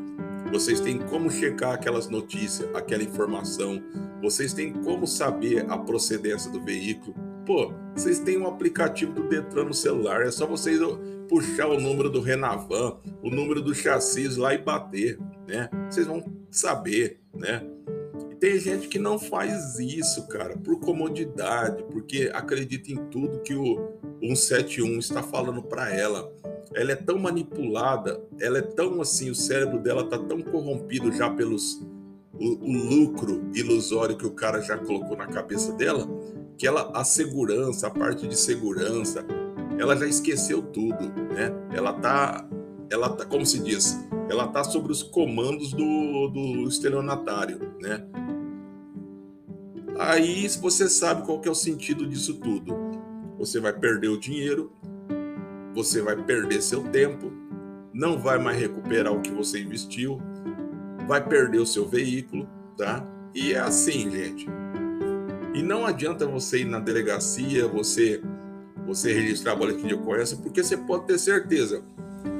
vocês 0.51 0.79
têm 0.79 0.99
como 0.99 1.29
checar 1.29 1.73
aquelas 1.73 2.07
notícias, 2.07 2.67
aquela 2.73 3.03
informação, 3.03 3.83
vocês 4.21 4.53
têm 4.53 4.71
como 4.71 5.05
saber 5.05 5.69
a 5.69 5.77
procedência 5.77 6.49
do 6.49 6.61
veículo. 6.61 7.13
Pô, 7.45 7.73
vocês 7.95 8.19
têm 8.19 8.37
um 8.37 8.47
aplicativo 8.47 9.13
do 9.13 9.27
Detran 9.27 9.65
no 9.65 9.73
celular, 9.73 10.21
é 10.21 10.31
só 10.31 10.45
vocês 10.45 10.79
puxar 11.27 11.67
o 11.67 11.79
número 11.79 12.09
do 12.09 12.21
Renavan, 12.21 12.97
o 13.21 13.29
número 13.29 13.61
do 13.61 13.73
chassi 13.73 14.27
lá 14.37 14.53
e 14.53 14.57
bater, 14.57 15.17
né? 15.47 15.69
Vocês 15.89 16.07
vão 16.07 16.23
saber, 16.49 17.19
né? 17.33 17.63
E 18.31 18.35
tem 18.35 18.59
gente 18.59 18.87
que 18.87 18.99
não 18.99 19.17
faz 19.17 19.79
isso, 19.79 20.27
cara, 20.27 20.57
por 20.57 20.79
comodidade, 20.79 21.83
porque 21.91 22.29
acredita 22.33 22.91
em 22.91 22.97
tudo 23.09 23.41
que 23.41 23.53
o 23.53 23.91
171 24.21 24.99
está 24.99 25.23
falando 25.23 25.61
para 25.61 25.93
ela 25.93 26.31
ela 26.73 26.91
é 26.91 26.95
tão 26.95 27.17
manipulada, 27.17 28.21
ela 28.39 28.59
é 28.59 28.61
tão 28.61 29.01
assim, 29.01 29.29
o 29.29 29.35
cérebro 29.35 29.79
dela 29.79 30.07
tá 30.07 30.17
tão 30.17 30.41
corrompido 30.41 31.11
já 31.11 31.29
pelos 31.29 31.81
o, 32.33 32.45
o, 32.45 32.71
lucro 32.71 33.51
ilusório 33.53 34.17
que 34.17 34.25
o 34.25 34.31
cara 34.31 34.61
já 34.61 34.77
colocou 34.77 35.15
na 35.15 35.27
cabeça 35.27 35.73
dela, 35.73 36.07
que 36.61 36.67
ela 36.67 36.91
a 36.93 37.03
segurança, 37.03 37.87
a 37.87 37.89
parte 37.89 38.27
de 38.27 38.37
segurança, 38.37 39.25
ela 39.79 39.97
já 39.97 40.05
esqueceu 40.05 40.61
tudo, 40.61 41.11
né? 41.33 41.51
Ela 41.73 41.91
tá 41.91 42.47
ela 42.87 43.09
tá, 43.09 43.25
como 43.25 43.43
se 43.43 43.57
diz, 43.57 43.97
ela 44.29 44.47
tá 44.47 44.63
sobre 44.63 44.91
os 44.91 45.01
comandos 45.01 45.73
do, 45.73 46.27
do 46.27 46.67
estelionatário, 46.67 47.73
né? 47.81 48.05
Aí 49.97 50.47
você 50.49 50.87
sabe 50.87 51.25
qual 51.25 51.39
que 51.39 51.47
é 51.47 51.51
o 51.51 51.55
sentido 51.55 52.05
disso 52.05 52.35
tudo. 52.35 52.77
Você 53.39 53.59
vai 53.59 53.73
perder 53.73 54.09
o 54.09 54.19
dinheiro, 54.19 54.71
você 55.73 55.99
vai 55.99 56.15
perder 56.15 56.61
seu 56.61 56.83
tempo, 56.91 57.31
não 57.91 58.19
vai 58.19 58.37
mais 58.37 58.59
recuperar 58.59 59.11
o 59.11 59.21
que 59.21 59.31
você 59.31 59.61
investiu, 59.61 60.21
vai 61.07 61.27
perder 61.27 61.57
o 61.57 61.65
seu 61.65 61.87
veículo, 61.87 62.47
tá? 62.77 63.03
E 63.33 63.51
é 63.51 63.59
assim, 63.59 64.11
gente. 64.11 64.60
E 65.53 65.61
não 65.61 65.85
adianta 65.85 66.25
você 66.25 66.59
ir 66.59 66.65
na 66.65 66.79
delegacia, 66.79 67.67
você 67.67 68.21
você 68.85 69.13
registrar 69.13 69.55
boletim 69.55 69.87
de 69.87 69.93
ocorrência, 69.93 70.35
porque 70.37 70.63
você 70.63 70.75
pode 70.75 71.05
ter 71.05 71.17
certeza 71.17 71.83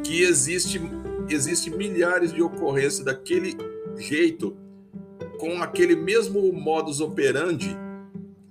que 0.04 0.24
existe 0.24 0.82
existe 1.30 1.70
milhares 1.70 2.34
de 2.34 2.42
ocorrências 2.42 3.06
daquele 3.06 3.56
jeito, 3.98 4.58
com 5.40 5.62
aquele 5.62 5.96
mesmo 5.96 6.52
modus 6.52 7.00
operandi 7.00 7.76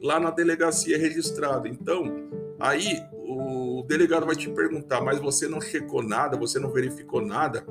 lá 0.00 0.18
na 0.18 0.30
delegacia 0.30 0.98
registrado. 0.98 1.68
Então, 1.68 2.28
aí 2.58 3.02
o 3.12 3.84
delegado 3.86 4.26
vai 4.26 4.36
te 4.36 4.48
perguntar, 4.48 5.00
mas 5.00 5.18
você 5.18 5.48
não 5.48 5.60
checou 5.60 6.02
nada, 6.02 6.36
você 6.36 6.58
não 6.58 6.70
verificou 6.70 7.24
nada, 7.24 7.64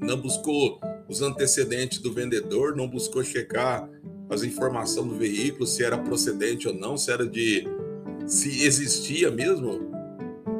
não 0.00 0.16
buscou 0.16 0.80
os 1.08 1.22
antecedentes 1.22 1.98
do 1.98 2.12
vendedor, 2.12 2.74
não 2.74 2.88
buscou 2.88 3.22
checar 3.22 3.88
as 4.30 4.42
informações 4.42 5.08
do 5.08 5.16
veículo, 5.16 5.66
se 5.66 5.84
era 5.84 5.98
procedente 5.98 6.66
ou 6.68 6.74
não, 6.74 6.96
se 6.96 7.10
era 7.10 7.26
de. 7.26 7.66
se 8.26 8.64
existia 8.64 9.30
mesmo. 9.30 9.92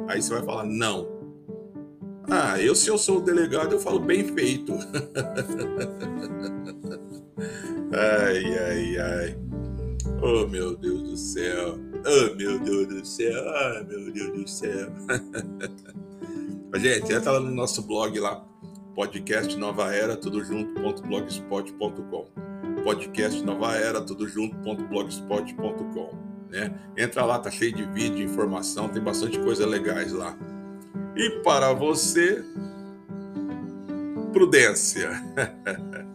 Aí 0.07 0.21
você 0.21 0.33
vai 0.33 0.43
falar, 0.43 0.65
não. 0.65 1.15
Ah, 2.29 2.59
eu, 2.59 2.75
se 2.75 2.89
eu 2.89 2.97
sou 2.97 3.19
o 3.19 3.21
delegado, 3.21 3.73
eu 3.73 3.79
falo 3.79 3.99
bem 3.99 4.23
feito. 4.33 4.73
ai, 7.93 8.43
ai, 8.57 8.97
ai. 8.97 9.37
Oh, 10.21 10.45
meu 10.47 10.75
Deus 10.75 11.03
do 11.03 11.15
céu. 11.17 11.79
Oh, 12.05 12.35
meu 12.35 12.59
Deus 12.59 12.87
do 12.87 13.05
céu. 13.05 13.43
Oh, 13.43 13.83
meu 13.85 14.11
Deus 14.11 14.31
do 14.31 14.45
céu. 14.47 14.91
Gente, 16.75 17.13
entra 17.13 17.31
lá 17.31 17.39
no 17.39 17.51
nosso 17.51 17.81
blog 17.83 18.19
lá, 18.19 18.43
podcast 18.95 19.55
Nova 19.55 19.93
Era, 19.93 20.17
tudo 20.17 20.43
junto.blogspot.com. 20.43 22.54
Podcast 22.85 23.41
Nova 23.43 23.75
Era, 23.75 23.99
tudo 23.99 24.27
junto.blogspot.com. 24.27 26.13
Né? 26.51 26.71
Entra 26.95 27.25
lá, 27.25 27.39
tá 27.39 27.49
cheio 27.49 27.73
de 27.73 27.83
vídeo, 27.83 28.23
informação, 28.23 28.87
tem 28.87 29.01
bastante 29.01 29.39
coisa 29.39 29.65
legais 29.65 30.13
lá. 30.13 30.37
E 31.15 31.41
para 31.43 31.73
você, 31.73 32.45
prudência. 34.31 35.09